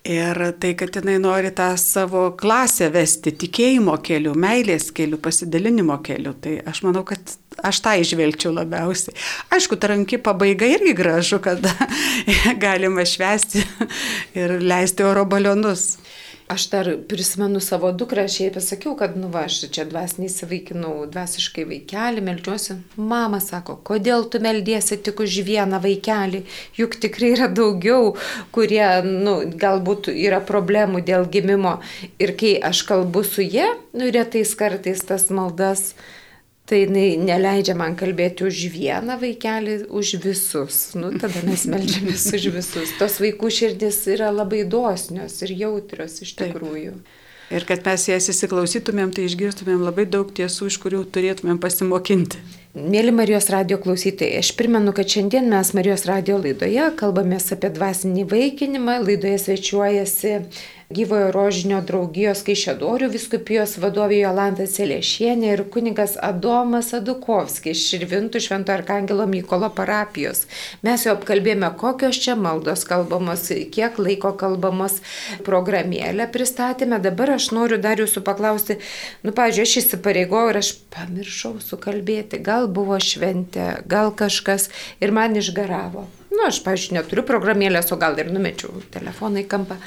Ir 0.03 0.35
tai, 0.59 0.73
kad 0.75 0.91
jinai 0.99 1.21
nori 1.23 1.53
tą 1.55 1.77
savo 1.79 2.33
klasę 2.35 2.89
vesti 2.91 3.31
tikėjimo 3.39 3.95
keliu, 4.03 4.33
meilės 4.35 4.91
keliu, 4.91 5.21
pasidalinimo 5.23 6.01
keliu. 6.03 6.35
Tai 6.43 6.57
aš 6.67 6.83
manau, 6.83 7.05
kad 7.07 7.37
aš 7.63 7.83
tą 7.85 7.97
išvelgčiau 8.01 8.55
labiausiai. 8.57 9.17
Aišku, 9.55 9.77
ta 9.77 9.93
ranki 9.93 10.19
pabaiga 10.23 10.69
irgi 10.71 10.95
gražu, 10.97 11.41
kad 11.43 11.65
galima 12.65 13.07
švesti 13.09 13.65
ir 14.39 14.59
leisti 14.63 15.07
oro 15.07 15.25
balionus. 15.29 15.97
Aš 16.53 16.71
dar 16.71 16.89
prisimenu 17.09 17.61
savo 17.61 17.93
dukrą, 17.97 18.27
aš 18.27 18.35
jai 18.41 18.51
pasakiau, 18.53 18.93
kad, 18.99 19.15
nu, 19.17 19.31
va, 19.33 19.47
aš 19.49 19.63
čia 19.73 19.87
dvasiniai 19.89 20.29
įsivaikinau, 20.29 21.07
dvasiškai 21.09 21.65
vaikelį, 21.71 22.25
melčiuosi. 22.27 22.77
Mama 22.99 23.39
sako, 23.41 23.79
kodėl 23.89 24.27
tu 24.29 24.41
meldiesi 24.43 24.99
tik 25.01 25.23
už 25.25 25.39
vieną 25.47 25.81
vaikelį, 25.81 26.43
juk 26.77 26.99
tikrai 27.01 27.31
yra 27.39 27.49
daugiau, 27.49 28.13
kurie, 28.53 28.85
nu, 29.07 29.39
galbūt 29.65 30.11
yra 30.13 30.43
problemų 30.45 31.01
dėl 31.09 31.25
gimimo. 31.33 31.79
Ir 32.21 32.35
kai 32.37 32.59
aš 32.73 32.83
kalbu 32.91 33.25
su 33.25 33.47
jie, 33.47 33.71
nu, 33.97 34.11
retais 34.13 34.53
kartais 34.59 35.07
tas 35.09 35.31
maldas 35.33 35.95
Tai 36.73 36.79
jinai 36.81 37.19
neleidžia 37.21 37.75
man 37.77 37.93
kalbėti 38.01 38.47
už 38.49 38.63
vieną 38.73 39.19
vaikelį, 39.21 39.75
už 39.93 40.15
visus. 40.23 40.79
Nu, 40.97 41.11
tada 41.21 41.43
mes 41.45 41.67
melžiamės 41.69 42.31
už 42.39 42.47
visus. 42.55 42.95
Tos 42.97 43.19
vaikų 43.21 43.51
širdis 43.53 43.99
yra 44.09 44.31
labai 44.33 44.63
dosnios 44.65 45.37
ir 45.45 45.53
jautrios 45.53 46.23
iš 46.25 46.33
tikrųjų. 46.39 46.95
Taip. 46.97 47.19
Ir 47.53 47.67
kad 47.69 47.85
mes 47.85 48.07
jas 48.09 48.31
įsiklausytumėm, 48.33 49.13
tai 49.13 49.27
išgirstumėm 49.29 49.85
labai 49.85 50.07
daug 50.09 50.31
tiesų, 50.33 50.71
iš 50.73 50.79
kurių 50.81 51.03
turėtumėm 51.13 51.59
pasimokinti. 51.61 52.41
Mėly 52.73 53.13
Marijos 53.13 53.51
radio 53.53 53.77
klausytojai, 53.77 54.39
aš 54.41 54.55
primenu, 54.57 54.95
kad 54.97 55.13
šiandien 55.13 55.51
mes 55.53 55.75
Marijos 55.77 56.07
radio 56.09 56.39
laidoje 56.41 56.87
kalbamės 56.97 57.53
apie 57.53 57.69
dvasinį 57.77 58.25
vaikinimą. 58.31 58.95
Laidoje 59.05 59.43
svečiuojasi 59.43 60.39
gyvojo 60.95 61.31
rožinio 61.35 61.81
draugijos 61.87 62.43
Kaišėdorių 62.47 63.09
viskupijos 63.13 63.75
vadovė 63.83 64.21
Jolanta 64.23 64.67
Celiešienė 64.69 65.49
ir 65.55 65.63
kunigas 65.73 66.15
Adomas 66.21 66.93
Adukovskis 66.97 67.81
Širvintų 67.89 68.43
Švento 68.45 68.75
Arkangelo 68.75 69.27
Mykolo 69.31 69.71
parapijos. 69.75 70.45
Mes 70.87 71.07
jau 71.07 71.17
apkalbėjome, 71.17 71.73
kokios 71.81 72.21
čia 72.23 72.37
maldos 72.39 72.85
kalbamos, 72.89 73.49
kiek 73.75 73.99
laiko 74.03 74.35
kalbamos 74.39 75.01
programėlę 75.47 76.29
pristatėme. 76.33 77.01
Dabar 77.03 77.35
aš 77.39 77.51
noriu 77.57 77.81
dar 77.83 78.01
jūsų 78.03 78.25
paklausti, 78.27 78.79
nu, 79.25 79.35
pažiūrėjau, 79.35 79.69
aš 79.69 79.77
įsipareigojau 79.83 80.55
ir 80.55 80.63
aš 80.63 80.73
pamiršau 80.95 81.57
sukalbėti, 81.65 82.43
gal 82.45 82.69
buvo 82.69 83.01
šventė, 83.03 83.83
gal 83.89 84.13
kažkas 84.17 84.69
ir 85.01 85.15
man 85.17 85.39
išgaravo. 85.41 86.09
Nu, 86.33 86.47
aš, 86.49 86.63
pažiūrėjau, 86.65 87.03
neturiu 87.03 87.29
programėlės, 87.29 87.93
o 87.93 88.01
gal 88.01 88.17
ir 88.21 88.33
numečiau 88.33 88.83
telefoną 88.95 89.45
į 89.45 89.49
kampą 89.53 89.81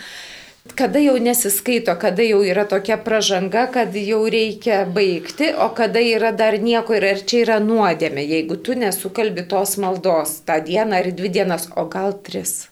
kada 0.74 1.00
jau 1.00 1.16
nesiskaito, 1.22 1.94
kada 2.00 2.24
jau 2.26 2.42
yra 2.44 2.66
tokia 2.66 2.98
pažanga, 2.98 3.68
kad 3.72 3.96
jau 3.96 4.24
reikia 4.26 4.84
baigti, 4.90 5.52
o 5.54 5.70
kada 5.78 6.02
yra 6.02 6.32
dar 6.36 6.58
nieko 6.60 6.96
ir 6.98 7.06
ar 7.14 7.22
čia 7.22 7.44
yra 7.46 7.60
nuodėmė, 7.64 8.24
jeigu 8.26 8.58
tu 8.58 8.76
nesukalbi 8.80 9.46
tos 9.52 9.78
maldos 9.78 10.42
tą 10.48 10.60
dieną 10.66 11.04
ar 11.04 11.12
dvi 11.16 11.32
dienas, 11.40 11.70
o 11.76 11.86
gal 11.92 12.18
tris. 12.26 12.66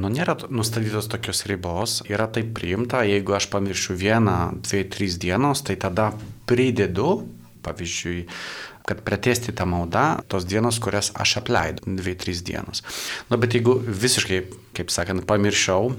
Nu, 0.00 0.08
nėra 0.12 0.36
nustatytos 0.48 1.10
tokios 1.10 1.44
ribos, 1.50 2.00
yra 2.08 2.28
taip 2.30 2.54
priimta, 2.56 3.02
jeigu 3.04 3.34
aš 3.36 3.50
pamiršiu 3.52 3.96
vieną, 3.98 4.36
dvi, 4.64 4.84
trys 4.92 5.18
dienos, 5.20 5.64
tai 5.66 5.76
tada 5.80 6.12
pridedu, 6.48 7.24
pavyzdžiui, 7.66 8.22
kad 8.88 9.02
pratesti 9.04 9.52
tą 9.52 9.66
maldą, 9.68 10.22
tos 10.30 10.46
dienos, 10.48 10.78
kurias 10.82 11.10
aš 11.12 11.36
apleidau, 11.42 11.90
dvi, 11.98 12.14
trys 12.18 12.40
dienos. 12.46 12.84
Nu, 13.28 13.36
bet 13.40 13.58
jeigu 13.58 13.76
visiškai, 13.82 14.40
kaip 14.78 14.94
sakant, 14.94 15.26
pamiršau, 15.28 15.92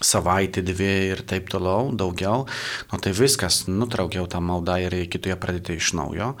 savaitę, 0.00 0.62
dvi 0.62 0.90
ir 1.12 1.22
taip 1.26 1.48
toliau, 1.50 1.90
daugiau, 1.96 2.46
nu 2.92 3.00
tai 3.02 3.12
viskas, 3.16 3.64
nutraukiau 3.66 4.28
tą 4.30 4.40
maldą 4.44 4.78
ir 4.84 4.94
kitoje 5.10 5.36
pradėti 5.40 5.78
iš 5.78 5.92
naujo. 5.98 6.34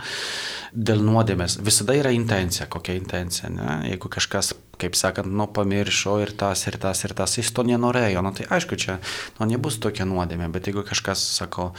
Dėl 0.72 1.02
nuodėmės 1.02 1.58
visada 1.64 1.96
yra 1.98 2.12
intencija, 2.14 2.68
kokia 2.70 2.94
intencija, 2.98 3.50
ne? 3.50 3.80
Jeigu 3.90 4.10
kažkas, 4.12 4.52
kaip 4.78 4.98
sakant, 4.98 5.30
nu 5.32 5.48
pamiršo 5.50 6.18
ir 6.22 6.34
tas, 6.38 6.66
ir 6.70 6.78
tas, 6.78 7.02
ir 7.08 7.16
tas, 7.18 7.38
jis 7.40 7.50
to 7.54 7.66
nenorėjo, 7.66 8.22
nu 8.22 8.34
tai 8.36 8.46
aišku, 8.58 8.78
čia, 8.78 9.00
nu 9.40 9.50
nebus 9.50 9.80
tokia 9.82 10.06
nuodėmė, 10.06 10.50
bet 10.54 10.70
jeigu 10.70 10.86
kažkas 10.86 11.24
sako, 11.40 11.72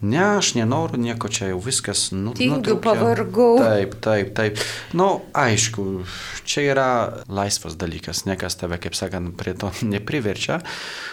Ne, 0.00 0.20
aš 0.36 0.52
nenoriu 0.54 1.00
nieko 1.00 1.28
čia 1.32 1.48
jau 1.54 1.60
viskas. 1.64 2.10
Nu, 2.12 2.34
Tingiu, 2.36 2.76
pavargau. 2.84 3.56
Taip, 3.62 3.94
taip, 4.04 4.34
taip. 4.36 4.60
Na, 4.92 4.98
nu, 5.00 5.06
aišku, 5.32 6.04
čia 6.44 6.66
yra 6.74 6.88
laisvas 7.32 7.78
dalykas, 7.80 8.26
niekas 8.28 8.60
tave, 8.60 8.76
kaip 8.82 8.92
sakant, 8.98 9.32
prie 9.40 9.56
to 9.56 9.72
nepriverčia, 9.94 10.60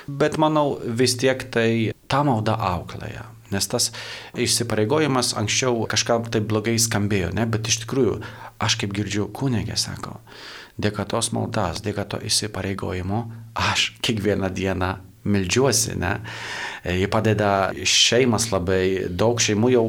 bet 0.08 0.36
manau 0.36 0.76
vis 0.84 1.16
tiek 1.16 1.48
tai 1.54 1.94
ta 2.12 2.26
malda 2.28 2.58
auklėja. 2.60 3.30
Nes 3.54 3.70
tas 3.70 3.92
išsipareigojimas 4.36 5.36
anksčiau 5.38 5.86
kažkam 5.88 6.26
taip 6.34 6.50
blogai 6.50 6.76
skambėjo, 6.82 7.30
ne? 7.38 7.46
bet 7.48 7.70
iš 7.70 7.84
tikrųjų, 7.86 8.18
aš 8.60 8.80
kaip 8.82 8.96
girdžiu, 8.98 9.30
kunigė 9.30 9.78
sako, 9.80 10.18
dėka 10.82 11.06
tos 11.08 11.30
maldas, 11.38 11.84
dėka 11.86 12.08
to 12.10 12.20
įsipareigojimo, 12.26 13.24
aš 13.54 13.94
kiekvieną 14.04 14.50
dieną 14.58 14.96
meldžiuosi, 15.24 15.96
ne? 16.00 16.18
Ji 16.84 17.08
padeda 17.12 17.72
šeimas 17.88 18.50
labai, 18.52 19.08
daug 19.10 19.40
šeimų 19.42 19.72
jau 19.74 19.86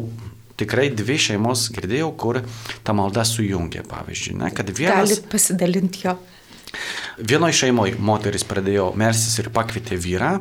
tikrai 0.61 0.90
dvi 0.94 1.16
šeimos 1.18 1.68
girdėjau, 1.75 2.11
kur 2.18 2.40
ta 2.87 2.94
malda 2.97 3.25
sujungia, 3.27 3.85
pavyzdžiui, 3.90 4.37
ne? 4.42 4.51
kad 4.55 4.70
vienas... 4.70 5.09
Galit 5.09 5.31
pasidalinti 5.33 6.05
jo. 6.07 6.18
Vienoje 7.18 7.61
šeimoje 7.62 7.97
moteris 8.03 8.47
pradėjo 8.47 8.92
melstis 8.99 9.38
ir 9.42 9.51
pakvietė 9.55 9.99
vyrą. 10.01 10.37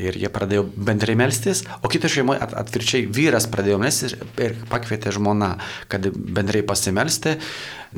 Ir 0.00 0.16
jie 0.16 0.28
pradėjo 0.32 0.62
bendrai 0.80 1.12
melstis, 1.18 1.60
o 1.84 1.88
kitoje 1.90 2.14
šeimoje 2.14 2.40
at, 2.40 2.54
atvirčiai 2.62 3.08
vyras 3.12 3.44
pradėjo 3.52 3.76
melstis 3.82 4.14
ir 4.40 4.54
pakvietė 4.70 5.12
žmoną, 5.12 5.50
kad 5.92 6.06
bendrai 6.14 6.62
pasimelsti, 6.64 7.34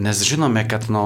nes 0.03 0.23
žinome, 0.27 0.65
kad 0.71 0.89
nu, 0.91 1.05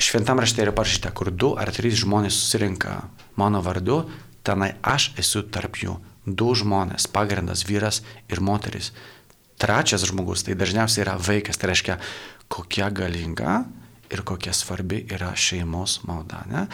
šventam 0.00 0.40
rašte 0.40 0.64
yra 0.64 0.72
parašyta, 0.76 1.12
kur 1.16 1.30
du 1.30 1.52
ar 1.60 1.70
trys 1.74 2.00
žmonės 2.02 2.36
susirinka 2.36 2.96
mano 3.40 3.60
vardu, 3.64 4.02
tenai 4.46 4.74
aš 4.82 5.10
esu 5.20 5.44
tarp 5.52 5.80
jų. 5.80 5.98
Du 6.26 6.52
žmonės, 6.56 7.08
pagrindas 7.10 7.64
vyras 7.68 8.02
ir 8.30 8.42
moteris. 8.44 8.92
Trečias 9.60 10.04
žmogus 10.08 10.44
tai 10.46 10.56
dažniausiai 10.56 11.04
yra 11.04 11.16
vaikas, 11.20 11.58
tai 11.60 11.72
reiškia, 11.72 11.98
kokia 12.48 12.88
galinga 12.92 13.64
ir 14.10 14.22
kokia 14.26 14.52
svarbi 14.56 15.04
yra 15.12 15.32
šeimos 15.36 16.00
malda. 16.08 16.42
Ne? 16.50 16.66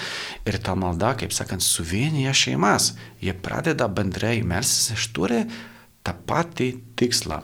Ir 0.49 0.59
ta 0.62 0.75
malda, 0.79 1.15
kaip 1.21 1.35
sakant, 1.35 1.65
suvienyje 1.65 2.33
šeimas. 2.35 2.95
Jie 3.21 3.35
pradeda 3.35 3.89
bendrai 3.93 4.39
melsis, 4.47 4.93
iš 4.95 5.11
turi 5.17 5.43
tą 6.07 6.14
patį 6.29 6.69
tikslą. 6.97 7.40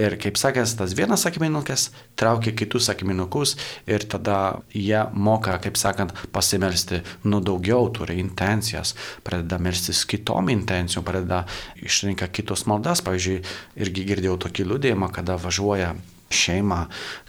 Ir 0.00 0.16
kaip 0.20 0.38
sakęs, 0.40 0.74
tas 0.80 0.94
vienas 0.96 1.26
akmenukas 1.28 1.88
traukia 2.18 2.54
kitus 2.56 2.88
akmenukus 2.92 3.56
ir 3.86 4.04
tada 4.10 4.58
jie 4.74 5.04
moka, 5.12 5.58
kaip 5.62 5.78
sakant, 5.78 6.14
pasimelsti, 6.34 7.02
nu 7.28 7.42
daugiau 7.44 7.90
turi 7.94 8.18
intencijas, 8.22 8.94
pradeda 9.26 9.60
melstis 9.62 10.04
kitom 10.08 10.50
intencijom, 10.54 11.06
pradeda 11.06 11.44
išrinka 11.84 12.30
kitos 12.32 12.66
maldas. 12.70 13.04
Pavyzdžiui, 13.06 13.42
irgi 13.84 14.06
girdėjau 14.08 14.38
tokį 14.48 14.70
liūdėjimą, 14.72 15.12
kada 15.14 15.38
važiuoja 15.40 15.94
šeima 16.28 16.82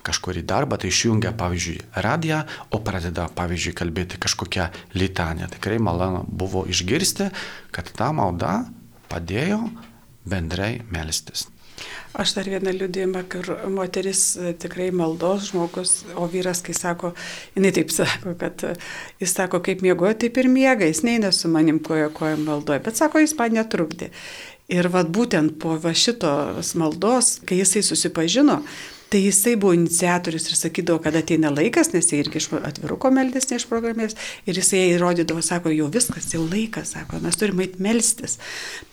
kažkurį 0.03 0.43
darbą, 0.47 0.79
tai 0.79 0.91
išjungia, 0.91 1.31
pavyzdžiui, 1.39 1.77
radiją, 2.03 2.41
o 2.75 2.81
pradeda, 2.83 3.29
pavyzdžiui, 3.35 3.75
kalbėti 3.77 4.19
kažkokią 4.19 4.69
litanę. 4.99 5.47
Tikrai 5.55 5.79
malonu 5.83 6.25
buvo 6.27 6.65
išgirsti, 6.67 7.29
kad 7.75 7.91
ta 7.95 8.11
malda 8.15 8.65
padėjo 9.09 9.63
bendrai 10.29 10.79
melstis. 10.93 11.47
Aš 12.19 12.33
dar 12.35 12.47
vieną 12.49 12.71
liūdėjimą, 12.73 13.21
kur 13.29 13.47
moteris 13.71 14.23
e, 14.35 14.51
tikrai 14.59 14.89
maldos 14.95 15.51
žmogus, 15.51 15.91
o 16.17 16.25
vyras, 16.31 16.63
kai 16.65 16.73
sako, 16.75 17.13
jinai 17.55 17.71
taip 17.75 17.93
sako, 17.93 18.33
kad 18.39 18.63
e, 18.65 18.73
jis 19.21 19.35
sako, 19.37 19.61
kaip 19.65 19.83
mėgoja, 19.85 20.17
taip 20.25 20.39
ir 20.41 20.49
miega, 20.51 20.87
jis 20.89 21.03
neina 21.05 21.31
su 21.35 21.51
manim 21.53 21.79
koja 21.85 22.09
koja 22.15 22.39
maldoja, 22.41 22.81
bet 22.83 22.99
sako, 22.99 23.21
jis 23.23 23.35
man 23.37 23.55
netrukdė. 23.59 24.09
Ir 24.73 24.89
vad 24.93 25.13
būtent 25.13 25.55
po 25.61 25.77
va 25.81 25.93
šitos 25.97 26.73
maldos, 26.77 27.37
kai 27.45 27.61
jisai 27.61 27.85
susipažino, 27.85 28.59
Tai 29.09 29.19
jisai 29.23 29.55
buvo 29.57 29.73
iniciatorius 29.73 30.43
ir 30.51 30.57
sakydavo, 30.57 30.99
kad 31.01 31.15
ateina 31.17 31.49
laikas, 31.49 31.87
nes 31.95 32.11
jie 32.11 32.19
irgi 32.21 32.37
iš 32.37 32.51
atviruko 32.61 33.09
meldės, 33.09 33.47
ne 33.49 33.57
iš 33.57 33.65
programės. 33.65 34.13
Ir 34.45 34.59
jisai 34.59 34.83
įrodydavo, 34.91 35.41
sako, 35.41 35.71
jau 35.73 35.87
viskas, 35.89 36.27
jau 36.35 36.43
laikas, 36.45 36.91
sako, 36.93 37.17
mes 37.23 37.39
turime 37.39 37.65
eit 37.65 37.79
melstis. 37.81 38.37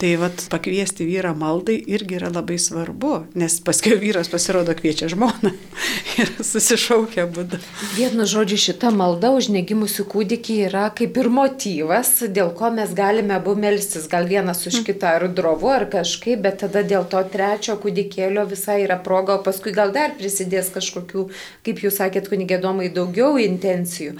Tai 0.00 0.14
vat 0.22 0.46
pakviesti 0.52 1.04
vyrą 1.04 1.34
maldai 1.36 1.76
irgi 1.84 2.16
yra 2.16 2.30
labai 2.32 2.56
svarbu, 2.56 3.12
nes 3.36 3.58
paskui 3.66 3.98
vyras 4.00 4.30
pasirodo 4.32 4.72
kviečia 4.78 5.10
žmoną 5.12 5.52
ir 6.22 6.32
susišaukia 6.40 7.28
būdu. 7.36 7.60
Vienu 7.98 8.24
žodžiu, 8.24 8.56
šita 8.70 8.94
malda 8.96 9.34
už 9.36 9.50
negimusių 9.52 10.08
kūdikį 10.14 10.58
yra 10.70 10.86
kaip 10.96 11.20
ir 11.20 11.28
motyvas, 11.28 12.14
dėl 12.32 12.54
ko 12.56 12.72
mes 12.72 12.96
galime 12.96 13.36
abu 13.36 13.52
melstis, 13.52 14.08
gal 14.08 14.24
vienas 14.32 14.64
už 14.64 14.80
mm. 14.80 14.88
kitą 14.88 15.12
ar 15.20 15.28
drovu 15.28 15.74
ar 15.76 15.84
kažkaip, 15.92 16.40
bet 16.48 16.62
tada 16.64 16.80
dėl 16.88 17.04
to 17.04 17.20
trečio 17.36 17.76
kūdikėlio 17.84 18.48
visai 18.48 18.80
yra 18.88 18.96
proga, 18.96 19.36
o 19.36 19.44
paskui 19.44 19.76
gal 19.76 19.92
dar 19.92 20.05
dar 20.06 20.14
prisidės 20.18 20.70
kažkokių, 20.74 21.26
kaip 21.66 21.82
jūs 21.82 21.98
sakėt, 22.00 22.30
kunigėdomai, 22.30 22.92
daugiau 22.94 23.36
intencijų. 23.42 24.16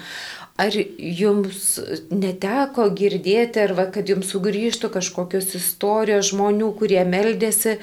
Ar 0.57 0.73
jums 0.73 1.77
neteko 2.09 2.89
girdėti, 2.97 3.61
ar 3.61 3.75
va, 3.77 3.87
kad 3.93 4.09
jums 4.09 4.31
sugrįžtų 4.33 4.91
kažkokios 4.95 5.53
istorijos 5.59 6.31
žmonių, 6.33 6.73
kurie 6.79 7.03
meldėsi, 7.05 7.77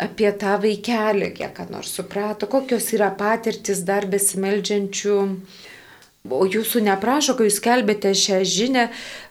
apie 0.00 0.30
tą 0.40 0.56
vaikelį, 0.58 1.30
kiek 1.36 1.60
nors 1.70 1.92
suprato, 1.94 2.48
kokios 2.50 2.88
yra 2.96 3.12
patirtis 3.14 3.84
dar 3.86 4.08
besimeldžiančių 4.10 5.18
O 6.28 6.44
jūsų 6.44 6.82
neprašo, 6.84 7.32
kai 7.32 7.46
jūs 7.46 7.62
kelbėte 7.64 8.10
šią 8.12 8.42
žinę, 8.44 8.82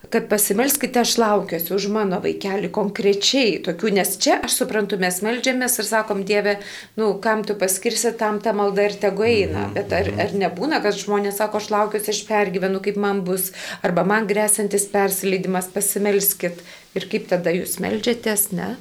kad 0.09 0.29
pasimelskite, 0.29 1.01
aš 1.03 1.17
laukiuosi 1.21 1.73
už 1.75 1.87
mano 1.93 2.17
vaikelį 2.23 2.71
konkrečiai 2.73 3.59
tokių, 3.65 3.91
nes 3.99 4.15
čia 4.21 4.39
aš 4.45 4.57
suprantu, 4.63 4.97
mes 5.01 5.21
melžiamės 5.25 5.77
ir 5.81 5.87
sakom, 5.89 6.23
Dieve, 6.27 6.57
nu, 6.99 7.11
kam 7.23 7.43
tu 7.45 7.55
paskirsi, 7.59 8.11
tam 8.17 8.41
ta 8.43 8.53
malda 8.57 8.87
ir 8.89 8.97
tegu 9.01 9.27
eina. 9.27 9.67
Mhm, 9.67 9.75
Bet 9.77 9.93
ar, 9.93 10.09
mhm. 10.09 10.23
ar 10.25 10.35
nebūna, 10.45 10.81
kad 10.85 10.97
žmonės 10.97 11.37
sako, 11.41 11.61
aš 11.61 11.69
laukiuosi, 11.75 12.11
aš 12.15 12.23
pergyvenu, 12.29 12.81
kaip 12.85 12.97
man 13.01 13.21
bus, 13.27 13.51
arba 13.85 14.05
man 14.07 14.27
grėsantis 14.29 14.89
persileidimas, 14.89 15.69
pasimelskit. 15.73 16.65
Ir 16.97 17.05
kaip 17.09 17.29
tada 17.29 17.53
jūs 17.53 17.77
melžiatės, 17.83 18.49
ne? 18.57 18.73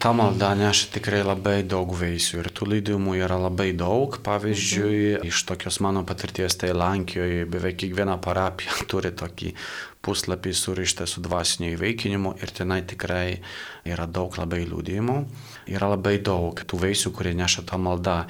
Ta 0.00 0.14
malda 0.16 0.54
neša 0.56 0.94
tikrai 0.94 1.18
labai 1.20 1.58
daug 1.68 1.90
vaisių 1.92 2.38
ir 2.40 2.46
tų 2.56 2.70
leidimų 2.72 3.18
yra 3.18 3.36
labai 3.36 3.74
daug. 3.76 4.14
Pavyzdžiui, 4.24 5.18
mhm. 5.18 5.26
iš 5.28 5.42
tokios 5.50 5.76
mano 5.84 6.06
patirties 6.08 6.56
tai 6.56 6.70
Lankijoje 6.72 7.44
beveik 7.50 7.82
kiekviena 7.82 8.16
parapija 8.22 8.78
turi 8.90 9.12
tokį 9.12 9.52
puslapį 10.04 10.52
surištą 10.56 11.06
su 11.08 11.20
dvasiniu 11.24 11.74
įveikinimu 11.74 12.34
ir 12.40 12.52
tenai 12.56 12.80
tikrai 12.88 13.40
yra 13.88 14.06
daug 14.08 14.36
labai 14.40 14.62
liūdėjimų, 14.68 15.16
yra 15.76 15.90
labai 15.92 16.16
daug 16.24 16.56
tų 16.56 16.80
vaisių, 16.84 17.12
kurie 17.16 17.34
neša 17.36 17.66
tą 17.68 17.80
maldą. 17.80 18.22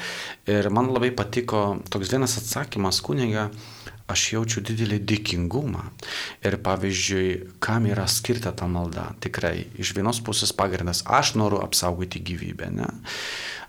Ir 0.50 0.70
man 0.74 0.90
labai 0.94 1.12
patiko 1.14 1.80
toks 1.90 2.10
vienas 2.14 2.38
atsakymas 2.40 3.02
kuniga 3.06 3.50
aš 4.10 4.24
jaučiu 4.34 4.62
didelį 4.66 4.98
dėkingumą. 5.08 5.84
Ir 6.46 6.56
pavyzdžiui, 6.64 7.58
kam 7.62 7.86
yra 7.90 8.06
skirta 8.10 8.52
ta 8.56 8.68
malda? 8.70 9.10
Tikrai, 9.22 9.68
iš 9.80 9.94
vienos 9.96 10.20
pusės 10.24 10.52
pagrindas, 10.56 11.04
aš 11.06 11.34
noriu 11.40 11.60
apsaugoti 11.62 12.22
gyvybę. 12.26 12.70
Ne? 12.74 12.88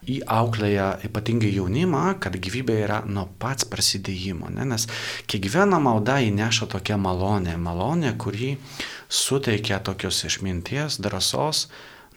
Į 0.10 0.22
auklėje 0.34 0.88
ypatingai 1.08 1.52
jaunimą, 1.54 2.06
kad 2.24 2.38
gyvybė 2.42 2.80
yra 2.86 3.02
nuo 3.06 3.28
pats 3.42 3.68
prasidėjimo. 3.70 4.50
Ne? 4.56 4.66
Nes 4.74 4.88
kiekviena 5.30 5.82
malda 5.84 6.18
įneša 6.26 6.72
tokią 6.74 6.98
malonę, 7.02 7.56
malonę, 7.62 8.16
kuri 8.18 8.56
suteikia 9.12 9.80
tokios 9.86 10.24
išminties, 10.26 10.98
drąsos 11.04 11.68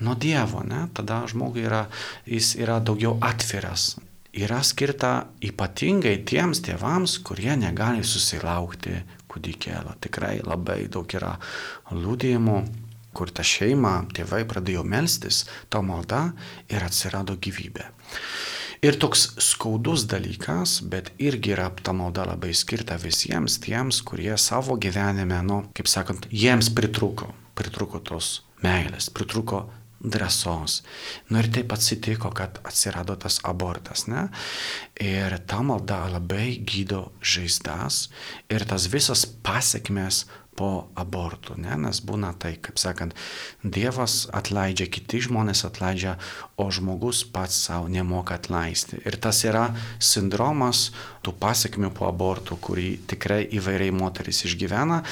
nuo 0.01 0.17
Dievo. 0.17 0.65
Ne? 0.65 0.89
Tada 0.97 1.23
žmogui 1.31 1.69
yra, 1.69 1.85
jis 2.27 2.55
yra 2.61 2.81
daugiau 2.81 3.19
atviras 3.21 3.95
yra 4.35 4.61
skirta 4.67 5.13
ypatingai 5.45 6.17
tiems 6.27 6.63
tėvams, 6.65 7.19
kurie 7.27 7.55
negali 7.59 8.03
susilaukti 8.07 8.99
kūdikėlio. 9.31 9.95
Tikrai 10.03 10.39
labai 10.45 10.85
daug 10.91 11.11
yra 11.15 11.37
liūdėjimų, 11.95 12.59
kur 13.15 13.31
ta 13.31 13.47
šeima, 13.47 14.01
tėvai 14.15 14.43
pradėjo 14.51 14.83
melstis, 14.87 15.45
to 15.71 15.83
malda 15.87 16.33
ir 16.69 16.83
atsirado 16.83 17.39
gyvybė. 17.39 17.87
Ir 18.85 18.99
toks 19.01 19.31
skaudus 19.41 20.03
dalykas, 20.11 20.81
bet 20.93 21.15
irgi 21.23 21.55
yra 21.55 21.71
ta 21.73 21.95
malda 21.97 22.27
labai 22.35 22.51
skirta 22.53 22.99
visiems 23.01 23.57
tiems, 23.65 24.03
kurie 24.05 24.35
savo 24.37 24.77
gyvenime, 24.77 25.39
nu, 25.47 25.63
kaip 25.79 25.89
sakant, 25.89 26.27
jiems 26.29 26.69
pritruko, 26.75 27.31
pritruko 27.57 28.03
tos 28.05 28.43
meilės, 28.67 29.09
pritruko 29.15 29.63
drąsos. 30.05 30.83
Nu 31.31 31.41
ir 31.41 31.49
taip 31.53 31.73
atsitiko, 31.73 32.31
kad 32.31 32.61
atsirado 32.65 33.17
tas 33.17 33.41
abortas, 33.45 34.07
ne? 34.07 34.29
Ir 35.01 35.39
ta 35.49 35.63
malda 35.65 36.05
labai 36.13 36.61
gydo 36.61 37.09
žaizdas 37.25 38.09
ir 38.53 38.67
tas 38.69 38.89
visas 38.93 39.25
pasiekmes 39.25 40.25
po 40.55 40.87
abortų, 40.99 41.57
ne? 41.59 41.75
nes 41.87 42.01
būna 42.07 42.33
tai, 42.39 42.55
kaip 42.63 42.79
sakant, 42.81 43.15
Dievas 43.65 44.29
atleidžia, 44.35 44.87
kiti 44.93 45.21
žmonės 45.27 45.65
atleidžia, 45.67 46.17
o 46.61 46.69
žmogus 46.75 47.25
pats 47.35 47.59
savo 47.67 47.91
nemoka 47.91 48.39
atleisti. 48.39 49.01
Ir 49.03 49.19
tas 49.23 49.43
yra 49.47 49.67
sindromas 49.99 50.89
tų 51.27 51.35
pasiekmių 51.41 51.91
po 51.97 52.09
abortų, 52.11 52.59
kurį 52.63 52.91
tikrai 53.11 53.43
įvairiai 53.59 53.95
moteris 53.95 54.45
išgyvena. 54.49 55.03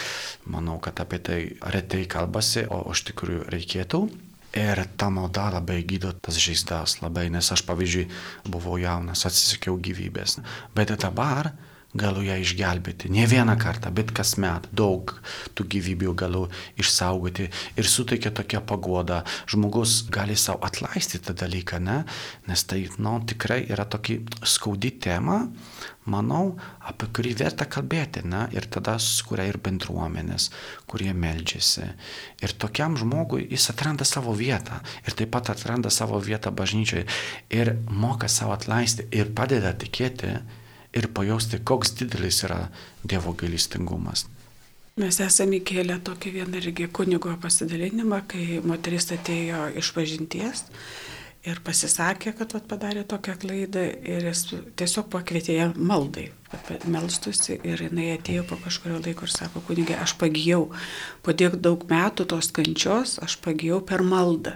Manau, 0.52 0.78
kad 0.82 1.02
apie 1.02 1.22
tai 1.22 1.40
retai 1.74 2.04
kalbasi, 2.10 2.68
o 2.70 2.84
iš 2.94 3.06
tikrųjų 3.10 3.48
reikėtų. 3.52 4.06
Ir 4.52 4.82
ta 5.00 5.08
malda 5.08 5.46
labai 5.54 5.80
gydo 5.88 6.10
tas 6.20 6.36
žaizdas, 6.36 6.98
labai, 7.00 7.30
nes 7.32 7.46
aš 7.54 7.62
pavyzdžiui 7.64 8.08
buvau 8.52 8.76
jaunas, 8.80 9.24
atsisakiau 9.24 9.78
gyvybės. 9.80 10.40
Bet 10.76 10.92
dabar 11.00 11.54
galiu 11.96 12.24
ją 12.24 12.38
išgelbėti. 12.40 13.10
Ne 13.12 13.26
vieną 13.28 13.56
kartą, 13.60 13.92
bet 13.92 14.12
kasmet 14.16 14.68
daug 14.72 15.12
tų 15.56 15.66
gyvybių 15.74 16.14
galiu 16.16 16.46
išsaugoti 16.80 17.48
ir 17.76 17.88
suteikia 17.88 18.32
tokia 18.32 18.62
pagoda. 18.64 19.22
Žmogus 19.48 20.02
gali 20.12 20.36
savo 20.40 20.64
atleisti 20.68 21.20
tą 21.20 21.36
dalyką, 21.36 21.80
ne? 21.84 22.02
nes 22.48 22.64
tai 22.64 22.86
nu, 22.98 23.18
tikrai 23.28 23.62
yra 23.68 23.84
tokia 23.84 24.20
skaudi 24.44 24.94
tema, 25.04 25.42
manau, 26.10 26.56
apie 26.82 27.08
kurį 27.14 27.34
verta 27.42 27.66
kalbėti. 27.70 28.24
Ne? 28.26 28.46
Ir 28.56 28.66
tada 28.72 28.96
sukuria 29.02 29.46
ir 29.50 29.58
bendruomenės, 29.62 30.50
kurie 30.90 31.12
meldžiasi. 31.14 31.86
Ir 32.42 32.56
tokiam 32.58 32.96
žmogui 32.98 33.46
jis 33.50 33.68
atranda 33.72 34.06
savo 34.08 34.34
vietą 34.36 34.80
ir 35.06 35.16
taip 35.18 35.32
pat 35.34 35.52
atranda 35.54 35.90
savo 35.90 36.20
vietą 36.22 36.52
bažnyčioje 36.54 37.06
ir 37.54 37.76
moka 37.88 38.28
savo 38.28 38.56
atleisti 38.56 39.06
ir 39.14 39.32
padeda 39.36 39.74
tikėti 39.78 40.36
ir 40.92 41.08
pajausti, 41.14 41.62
koks 41.64 41.96
didelis 42.00 42.42
yra 42.46 42.66
Dievo 43.02 43.32
gailestingumas. 43.38 44.26
Mes 45.00 45.16
esame 45.24 45.56
įkėlę 45.56 45.96
tokį 46.04 46.34
vieną 46.34 46.58
irgi 46.60 46.86
kunigo 46.92 47.32
pasidalinimą, 47.40 48.18
kai 48.28 48.60
moteris 48.60 49.08
atėjo 49.14 49.70
iš 49.80 49.88
pažinties 49.96 50.66
ir 51.42 51.58
pasisakė, 51.64 52.32
kad 52.38 52.54
vat, 52.54 52.68
padarė 52.70 53.02
tokią 53.08 53.34
klaidą 53.42 53.82
ir 54.06 54.28
jis 54.28 54.44
tiesiog 54.78 55.08
pakvietė 55.10 55.56
ją 55.56 55.66
maldai, 55.74 56.28
melstusi 56.86 57.56
ir 57.66 57.82
jinai 57.88 58.12
atėjo 58.14 58.44
po 58.46 58.58
kažkurio 58.62 59.00
laiko 59.02 59.26
ir 59.26 59.34
sako, 59.34 59.62
kunigė, 59.66 59.96
aš 59.98 60.14
pagijau, 60.20 60.68
po 61.24 61.34
tiek 61.34 61.56
daug 61.64 61.82
metų 61.90 62.28
tos 62.30 62.52
kančios 62.54 63.18
aš 63.24 63.38
pagijau 63.42 63.80
per 63.86 64.04
maldą. 64.06 64.54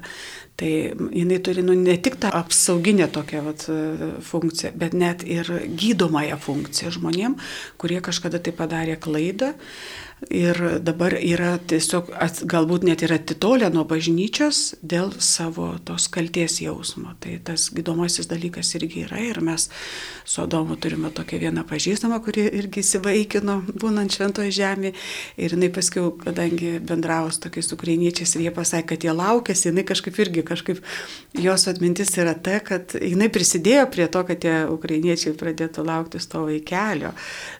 Tai 0.57 0.71
jinai 1.13 1.37
turi 1.45 1.61
nu, 1.61 1.75
ne 1.77 1.99
tik 2.01 2.15
tą 2.23 2.31
apsauginę 2.33 3.11
tokią 3.13 3.43
vat, 3.45 3.67
funkciją, 4.25 4.71
bet 4.79 4.95
net 4.97 5.27
ir 5.27 5.51
gydomąją 5.77 6.39
funkciją 6.41 6.95
žmonėm, 6.97 7.35
kurie 7.83 7.99
kažkada 8.05 8.41
tai 8.41 8.55
padarė 8.57 8.97
klaidą 8.97 9.53
ir 10.33 10.57
dabar 10.81 11.13
yra 11.21 11.59
tiesiog 11.69 12.09
galbūt 12.49 12.87
net 12.89 13.03
yra 13.05 13.19
atitolę 13.21 13.69
nuo 13.73 13.83
bažnyčios 13.89 14.79
dėl 14.81 15.11
savo 15.21 15.75
tos 15.85 16.07
kalties 16.09 16.57
jausmo. 16.63 17.13
Tai 17.21 17.35
tas 17.45 17.69
gydomasis 17.75 18.29
dalykas 18.31 18.73
irgi 18.79 19.05
yra 19.05 19.21
ir 19.21 19.43
mes 19.45 19.69
su 20.25 20.41
Adomu 20.41 20.79
turime 20.81 21.11
tokią 21.13 21.39
vieną 21.43 21.67
pažįstamą, 21.69 22.23
kuri 22.25 22.47
irgi 22.49 22.81
įsivaikino, 22.81 23.59
būnant 23.77 24.17
šventoje 24.17 24.55
žemėje. 24.57 24.95
Ir 25.37 25.55
jinai 25.55 25.69
paskui, 25.75 26.07
kadangi 26.25 26.79
bendravo 26.81 27.29
su 27.31 27.45
tokiais 27.45 27.69
ukrainiečiais 27.77 28.35
ir 28.37 28.47
jie 28.47 28.55
pasakė, 28.57 28.89
kad 28.95 29.05
jie 29.05 29.13
laukėsi, 29.13 29.69
jinai 29.69 29.85
kažkaip 29.85 30.17
irgi, 30.25 30.47
kažkaip 30.49 30.81
jos 31.45 31.69
atmintis 31.69 32.17
yra 32.17 32.33
ta, 32.35 32.63
kad 32.65 32.97
jinai 32.97 33.29
prisidėjo 33.33 33.85
prie 33.93 34.09
to, 34.09 34.25
kad 34.25 34.41
tie 34.41 34.57
ukrainiečiai 34.73 35.37
pradėtų 35.37 35.85
laukti 35.85 36.25
to 36.25 36.47
vaikelio. 36.49 37.13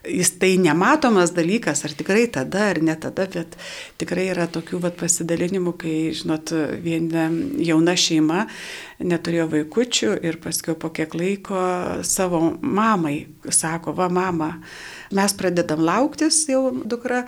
Jis 0.09 0.33
tai 0.41 0.55
nematomas 0.61 1.35
dalykas, 1.37 1.85
ar 1.85 1.93
tikrai 1.93 2.25
tada 2.33 2.46
tada 2.47 2.69
ar 2.71 2.81
ne 2.81 2.95
tada, 2.95 3.27
bet 3.27 3.55
tikrai 3.99 4.29
yra 4.31 4.47
tokių 4.47 4.79
vat, 4.81 4.95
pasidalinimų, 4.99 5.73
kai, 5.81 5.95
žinot, 6.15 6.53
viena 6.83 7.27
jauna 7.59 7.95
šeima 7.99 8.45
neturėjo 8.99 9.47
vaikučių 9.51 10.11
ir 10.25 10.39
paskui 10.41 10.75
po 10.79 10.89
kiek 10.93 11.13
laiko 11.17 11.59
savo 12.07 12.41
mamai 12.61 13.27
sako, 13.53 13.93
va 13.97 14.09
mama, 14.09 14.51
mes 15.15 15.35
pradedam 15.37 15.83
lauktis 15.85 16.43
jau 16.49 16.71
dukra 16.71 17.23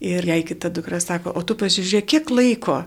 ir 0.00 0.26
jai 0.26 0.40
kita 0.46 0.70
dukra 0.72 1.00
sako, 1.02 1.34
o 1.36 1.42
tu 1.46 1.56
pasižiūrėk, 1.60 2.08
kiek 2.08 2.32
laiko 2.32 2.80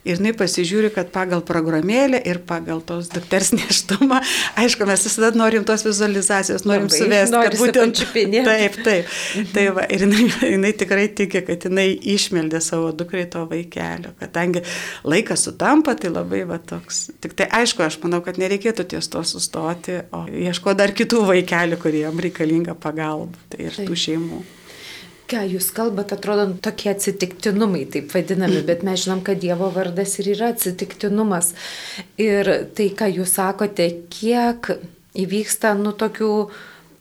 Ir 0.00 0.16
jinai 0.16 0.30
pasižiūri, 0.32 0.88
kad 0.94 1.10
pagal 1.12 1.42
programėlę 1.44 2.22
ir 2.24 2.38
pagal 2.48 2.78
tos 2.88 3.10
dukters 3.12 3.50
neštumą, 3.58 4.22
aišku, 4.62 4.86
mes 4.88 5.02
visada 5.04 5.28
norim 5.36 5.66
tos 5.68 5.84
vizualizacijos, 5.84 6.64
norim 6.64 6.86
Labai, 6.86 7.00
suvesti, 7.02 7.40
kad 7.44 7.56
būtent 7.60 8.00
čipinė. 8.00 8.40
Taip, 8.48 8.78
taip. 8.86 9.10
Tai 9.52 9.64
va, 9.76 9.84
ir 9.92 10.06
jinai, 10.06 10.30
jinai 10.54 10.70
tikrai 10.80 11.04
tiki, 11.12 11.42
kad 11.44 11.68
jinai 11.68 11.90
išmeldė 12.14 12.62
savo 12.64 12.94
dukrai 12.96 13.26
to 13.28 13.44
vaikelio. 13.50 14.14
Kadangi 14.22 14.64
laikas 15.04 15.44
sutampa, 15.50 15.92
tai 16.00 16.14
labai 16.14 16.46
va 16.48 16.56
toks. 16.64 17.10
Tik 17.20 17.36
tai 17.36 17.50
aišku, 17.60 17.79
aš 17.86 17.98
manau, 18.04 18.22
kad 18.24 18.38
nereikėtų 18.40 18.86
ties 18.94 19.10
to 19.12 19.22
sustoti, 19.26 20.00
o 20.16 20.24
ieško 20.28 20.74
dar 20.78 20.94
kitų 20.96 21.24
vaikelių, 21.28 21.80
kuriem 21.82 22.22
reikalinga 22.26 22.76
pagalba. 22.78 23.38
Tai 23.52 23.68
ir 23.68 23.76
taip. 23.76 23.90
tų 23.90 24.00
šeimų 24.06 24.40
ką 25.30 25.44
jūs 25.46 25.68
kalbate, 25.74 26.16
atrodo 26.16 26.46
tokie 26.62 26.90
atsitiktinumai, 26.90 27.84
taip 27.92 28.10
vadinami, 28.14 28.64
bet 28.66 28.82
mes 28.86 29.04
žinom, 29.04 29.22
kad 29.26 29.38
Dievo 29.38 29.68
vardas 29.74 30.16
ir 30.18 30.32
yra 30.34 30.50
atsitiktinumas. 30.54 31.52
Ir 32.20 32.50
tai, 32.74 32.88
ką 32.98 33.10
jūs 33.14 33.36
sakote, 33.38 33.86
kiek 34.10 34.72
įvyksta 35.18 35.76
nu 35.78 35.94
tokių 35.94 36.32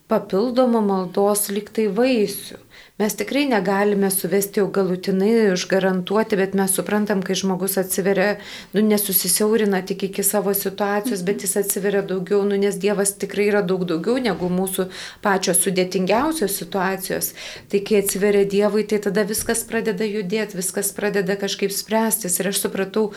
papildomų 0.10 0.82
maldos 0.86 1.48
liktai 1.54 1.88
vaisių. 1.94 2.60
Mes 3.00 3.14
tikrai 3.16 3.46
negalime 3.48 4.10
suvesti 4.12 4.60
jau 4.60 4.66
galutinai, 4.76 5.54
užgarantuoti, 5.54 6.36
bet 6.36 6.56
mes 6.60 6.74
suprantam, 6.76 7.22
kai 7.24 7.38
žmogus 7.40 7.78
atsiveria, 7.80 8.34
nu, 8.74 8.82
nesusisiaurina 8.84 9.80
tik 9.88 10.04
iki 10.10 10.24
savo 10.28 10.52
situacijos, 10.52 11.22
bet 11.24 11.46
jis 11.46 11.56
atsiveria 11.62 12.02
daugiau, 12.10 12.42
nu, 12.44 12.58
nes 12.60 12.76
Dievas 12.76 13.14
tikrai 13.22 13.46
yra 13.54 13.62
daug 13.64 13.86
daugiau 13.88 14.20
negu 14.20 14.50
mūsų 14.52 14.90
pačios 15.24 15.62
sudėtingiausios 15.64 16.58
situacijos. 16.60 17.30
Tai 17.72 17.82
kai 17.88 18.02
atsiveria 18.02 18.44
Dievui, 18.44 18.84
tai 18.84 19.00
tada 19.06 19.24
viskas 19.30 19.64
pradeda 19.70 20.04
judėti, 20.04 20.60
viskas 20.60 20.92
pradeda 20.98 21.40
kažkaip 21.40 21.72
spręstis. 21.72 22.36
Ir 22.44 22.52
aš 22.52 22.66
supratau, 22.66 23.14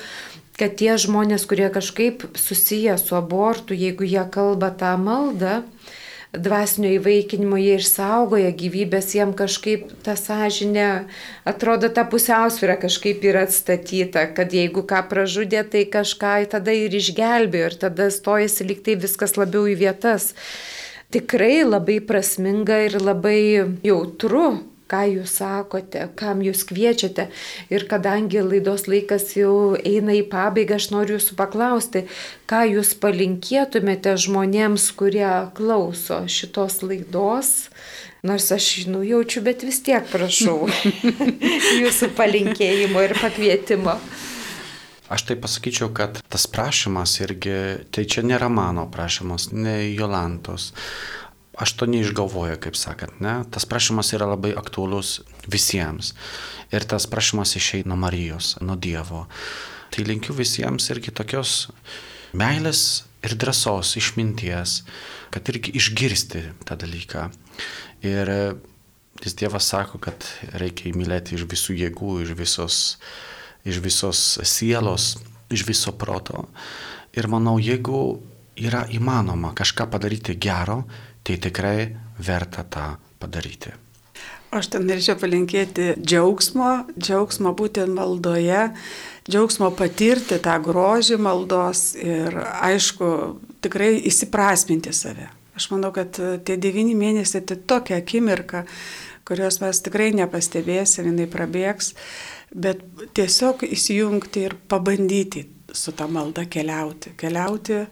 kad 0.62 0.78
tie 0.78 0.94
žmonės, 0.94 1.48
kurie 1.50 1.66
kažkaip 1.74 2.22
susiję 2.38 2.94
su 3.02 3.18
abortu, 3.18 3.74
jeigu 3.74 4.06
jie 4.06 4.22
kalba 4.30 4.70
tą 4.70 4.94
maldą, 4.94 5.64
dvasinio 6.32 6.94
įvaikinimo 6.96 7.58
jie 7.60 7.76
išsaugoja 7.76 8.52
gyvybės, 8.56 9.10
jiem 9.16 9.34
kažkaip 9.36 9.90
ta 10.04 10.14
sąžinė, 10.16 11.04
atrodo, 11.48 11.90
ta 11.92 12.06
pusiausvyrą 12.08 12.78
kažkaip 12.86 13.24
yra 13.28 13.44
atstatyta, 13.48 14.24
kad 14.36 14.54
jeigu 14.56 14.84
ką 14.88 15.02
pražudė, 15.10 15.60
tai 15.68 15.84
kažką 15.92 16.34
tada 16.54 16.72
ir 16.72 16.96
išgelbėjo 16.96 17.68
ir 17.68 17.78
tada 17.84 18.08
stojasi 18.10 18.68
liktai 18.70 18.96
viskas 18.96 19.36
labiau 19.36 19.68
į 19.68 19.76
vietas. 19.84 20.32
Tikrai 21.12 21.66
labai 21.68 22.00
prasminga 22.00 22.80
ir 22.86 22.96
labai 22.96 23.42
jautru 23.84 24.71
ką 24.92 25.02
jūs 25.08 25.38
sakote, 25.40 26.06
kam 26.18 26.42
jūs 26.44 26.66
kviečiate. 26.68 27.28
Ir 27.72 27.86
kadangi 27.88 28.42
laidos 28.44 28.84
laikas 28.90 29.32
jau 29.38 29.74
eina 29.78 30.16
į 30.18 30.26
pabaigą, 30.32 30.76
aš 30.76 30.90
noriu 30.92 31.16
jūsų 31.16 31.38
paklausti, 31.38 32.04
ką 32.50 32.64
jūs 32.74 32.92
palinkėtumėte 33.00 34.18
žmonėms, 34.26 34.90
kurie 34.98 35.30
klauso 35.56 36.22
šitos 36.28 36.82
laidos. 36.84 37.54
Nors 38.22 38.52
aš 38.54 38.84
nujaučiu, 38.86 39.40
bet 39.42 39.64
vis 39.66 39.80
tiek 39.82 40.04
prašau 40.06 40.68
jūsų 41.82 42.12
palinkėjimo 42.14 43.02
ir 43.02 43.16
pakvietimo. 43.18 43.96
Aš 45.12 45.26
tai 45.28 45.34
pasakyčiau, 45.36 45.90
kad 45.92 46.22
tas 46.30 46.46
prašymas 46.48 47.18
irgi, 47.20 47.56
tai 47.92 48.06
čia 48.08 48.22
nėra 48.24 48.46
mano 48.48 48.86
prašymas, 48.88 49.50
ne 49.52 49.74
Jolantos 49.90 50.70
aš 51.58 51.74
to 51.76 51.86
neišgalvoju, 51.90 52.56
kaip 52.62 52.76
sakant, 52.78 53.20
ne? 53.20 53.42
Tas 53.52 53.66
prašymas 53.68 54.12
yra 54.16 54.30
labai 54.32 54.54
aktuolus 54.56 55.20
visiems. 55.50 56.14
Ir 56.72 56.86
tas 56.88 57.06
prašymas 57.10 57.56
išeina 57.58 57.92
nuo 57.92 58.00
Marijos, 58.00 58.56
nuo 58.64 58.76
Dievo. 58.76 59.26
Tai 59.92 60.04
linkiu 60.08 60.34
visiems 60.36 60.88
irgi 60.94 61.12
tokios 61.12 61.68
meilės 62.32 63.04
ir 63.22 63.36
drąsos, 63.36 63.94
išminties, 64.00 64.80
kad 65.32 65.48
irgi 65.52 65.74
išgirsti 65.76 66.46
tą 66.66 66.78
dalyką. 66.80 67.28
Ir 68.08 68.32
jis 69.22 69.36
Dievas 69.38 69.68
sako, 69.68 70.00
kad 70.02 70.24
reikia 70.56 70.90
įmylėti 70.90 71.36
iš 71.36 71.46
visų 71.50 71.76
jėgų, 71.84 72.16
iš 72.24 72.34
visos, 72.38 72.80
iš 73.68 73.78
visos 73.84 74.24
sielos, 74.48 75.14
iš 75.52 75.66
viso 75.68 75.92
proto. 75.92 76.48
Ir 77.12 77.28
manau, 77.28 77.58
jeigu 77.60 78.22
yra 78.56 78.86
įmanoma 78.92 79.52
kažką 79.56 79.86
padaryti 79.92 80.34
gero, 80.40 80.82
tai 81.22 81.38
tikrai 81.38 81.92
verta 82.18 82.64
tą 82.64 82.96
padaryti. 83.22 83.72
Aš 84.52 84.68
ten 84.74 84.84
norėčiau 84.84 85.16
palinkėti 85.16 85.94
džiaugsmo, 85.96 86.72
džiaugsmo 86.92 87.54
būti 87.56 87.86
maldoje, 87.88 88.66
džiaugsmo 89.24 89.70
patirti 89.78 90.36
tą 90.44 90.58
grožį 90.60 91.16
maldos 91.24 91.94
ir 91.96 92.36
aišku, 92.36 93.08
tikrai 93.64 93.94
įsiprasminti 94.10 94.92
save. 94.92 95.30
Aš 95.56 95.70
manau, 95.72 95.88
kad 95.96 96.16
tie 96.16 96.58
devyni 96.60 96.92
mėnesiai 96.96 97.46
tai 97.48 97.56
tokia 97.56 98.02
akimirka, 98.02 98.66
kurios 99.28 99.60
mes 99.62 99.80
tikrai 99.84 100.10
nepastebėsim, 100.16 101.08
jinai 101.08 101.28
prabėgs, 101.32 101.94
bet 102.52 102.84
tiesiog 103.16 103.64
įsijungti 103.68 104.46
ir 104.50 104.56
pabandyti 104.68 105.46
su 105.72 105.94
tą 105.96 106.10
maldą 106.12 106.44
keliauti. 106.52 107.14
Keliauti 107.16 107.86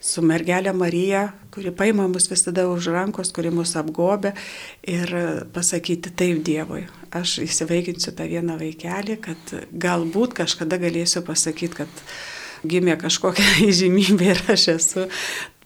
su 0.00 0.24
mergelė 0.24 0.74
Marija, 0.76 1.30
kuri 1.52 1.72
paima 1.76 2.08
mus 2.08 2.28
visada 2.30 2.64
už 2.70 2.90
rankos, 2.94 3.32
kuri 3.36 3.52
mus 3.52 3.74
apgobė 3.76 4.34
ir 4.88 5.14
pasakyti 5.54 6.12
taip 6.16 6.42
Dievui. 6.46 6.86
Aš 7.12 7.42
įsivaikinsiu 7.44 8.14
tą 8.16 8.28
vieną 8.30 8.56
vaikelį, 8.60 9.18
kad 9.20 9.56
galbūt 9.72 10.36
kažkada 10.42 10.80
galėsiu 10.80 11.24
pasakyti, 11.26 11.82
kad 11.82 12.04
gimė 12.64 12.96
kažkokia 13.00 13.44
įžymybė 13.70 14.30
ir 14.32 14.44
aš 14.54 14.68
esu 14.76 15.08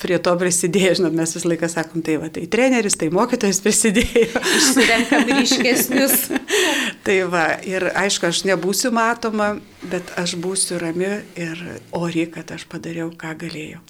prie 0.00 0.18
to 0.20 0.32
prisidėjęs, 0.36 1.00
žinot, 1.00 1.14
mes 1.16 1.32
visą 1.36 1.48
laiką 1.48 1.68
sakom, 1.72 2.02
tai 2.04 2.18
va, 2.20 2.28
tai 2.32 2.44
treneris, 2.52 2.98
tai 3.00 3.08
mokytojas 3.14 3.62
prisidėjo. 3.64 4.42
Išsirenkam 4.58 5.30
ryškesnius. 5.30 6.26
tai 7.06 7.18
va, 7.32 7.46
ir 7.64 7.88
aišku, 7.96 8.28
aš 8.28 8.44
nebūsiu 8.48 8.92
matoma, 8.96 9.54
bet 9.88 10.12
aš 10.20 10.36
būsiu 10.42 10.80
rami 10.82 11.14
ir 11.40 11.62
ori, 11.96 12.26
kad 12.32 12.52
aš 12.52 12.66
padariau, 12.70 13.08
ką 13.16 13.32
galėjau. 13.46 13.80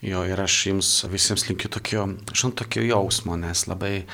Jo, 0.00 0.22
ir 0.24 0.40
aš 0.40 0.54
jums 0.70 0.90
visiems 1.12 1.44
linkiu 1.50 1.68
tokio, 1.68 2.06
žinot, 2.32 2.54
tokio 2.62 2.80
jausmo, 2.88 3.36
nes 3.36 3.66
labai 3.68 4.06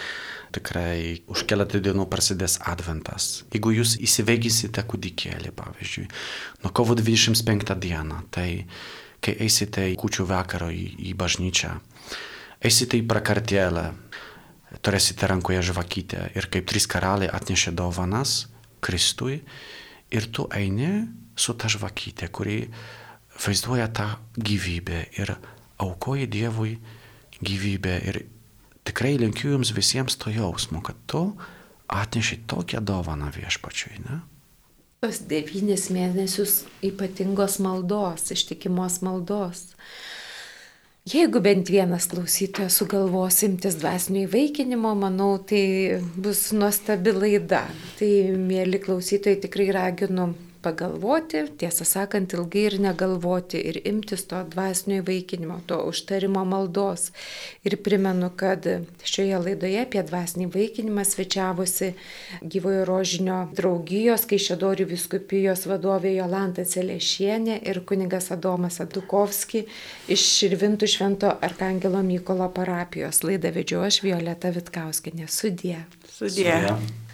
tikrai 0.55 1.23
už 1.31 1.45
keletą 1.47 1.79
dienų 1.83 2.09
prasidės 2.11 2.59
adventas. 2.67 3.45
Jeigu 3.55 3.71
jūs 3.77 3.95
įsiveigysite 4.03 4.83
kūdikėlį, 4.83 5.55
pavyzdžiui, 5.55 6.09
nuo 6.65 6.75
kovo 6.75 6.99
25 6.99 7.77
dieną, 7.83 8.25
tai 8.35 8.67
kai 9.23 9.37
eisite 9.47 9.87
į 9.93 9.95
kučių 10.01 10.27
vakarą 10.27 10.73
į, 10.75 10.85
į 11.07 11.15
bažnyčią, 11.19 11.77
eisite 12.67 12.99
į 12.99 13.07
prakartėlę, 13.07 13.87
turėsite 14.83 15.31
rankoje 15.31 15.63
žvakytę 15.71 16.31
ir 16.35 16.51
kaip 16.51 16.67
trys 16.67 16.91
karaliai 16.91 17.31
atnešė 17.31 17.77
dovanas 17.79 18.47
Kristui 18.83 19.39
ir 20.11 20.31
tu 20.35 20.51
eini 20.55 21.07
su 21.39 21.55
ta 21.55 21.71
žvakytė, 21.71 22.29
kuri 22.35 22.65
vaizduoja 23.39 23.87
tą 23.95 24.09
gyvybę 24.35 25.07
ir 25.21 25.37
aukoji 25.79 26.27
Dievui 26.31 26.77
gyvybę 27.43 27.99
ir 28.09 28.23
tikrai 28.87 29.17
linkiu 29.21 29.57
jums 29.57 29.73
visiems 29.77 30.17
to 30.17 30.31
jausmo, 30.31 30.81
kad 30.83 30.97
tu 31.07 31.37
atneši 31.89 32.43
tokią 32.47 32.81
dovaną 32.85 33.31
viešpačiui, 33.35 34.01
ne? 34.07 34.21
Tos 35.05 35.21
devynis 35.29 35.91
mėnesius 35.93 36.65
ypatingos 36.85 37.59
maldos, 37.63 38.31
ištikimos 38.33 39.03
maldos. 39.05 39.69
Jeigu 41.07 41.39
bent 41.39 41.69
vienas 41.71 42.09
klausytojas 42.11 42.81
sugalvos 42.81 43.37
imtis 43.47 43.77
dvasinio 43.79 44.25
įvaikinimo, 44.27 44.97
manau, 44.99 45.37
tai 45.39 46.01
bus 46.19 46.49
nuostabi 46.57 47.13
laida. 47.15 47.63
Tai, 48.01 48.09
mėly 48.41 48.81
klausytojai, 48.83 49.39
tikrai 49.45 49.69
raginu 49.77 50.33
pagalvoti, 50.67 51.45
tiesą 51.61 51.87
sakant, 51.87 52.35
ilgai 52.35 52.67
ir 52.71 52.77
negalvoti 52.83 53.61
ir 53.71 53.79
imtis 53.87 54.27
to 54.31 54.43
dvasinio 54.51 55.01
įvaikinimo, 55.03 55.61
to 55.71 55.79
užtarimo 55.87 56.43
maldos. 56.49 57.13
Ir 57.67 57.79
primenu, 57.87 58.33
kad 58.37 58.67
šioje 59.07 59.39
laidoje 59.45 59.85
apie 59.85 60.03
dvasinį 60.07 60.49
įvaikinimą 60.49 61.07
svečiavosi 61.07 61.93
gyvojo 62.43 62.85
rožinio 62.89 63.39
draugijos, 63.57 64.27
Kaišėdorių 64.27 64.89
viskupijos 64.91 65.67
vadovė 65.71 66.17
Jolanta 66.17 66.67
Celešienė 66.67 67.61
ir 67.71 67.83
kunigas 67.87 68.33
Adomas 68.35 68.81
Adukovski 68.83 69.67
iš 70.11 70.29
Širvintų 70.37 70.91
Švento 70.91 71.33
Arkangelo 71.47 72.03
Mykolo 72.07 72.51
parapijos. 72.59 73.23
Laidą 73.27 73.55
vedžiu 73.55 73.85
aš 73.87 74.03
Violeta 74.07 74.53
Vitkauskinė. 74.57 75.31
Sudie. 75.31 75.85
Sudie. 76.11 76.53
Sudie. 76.53 77.05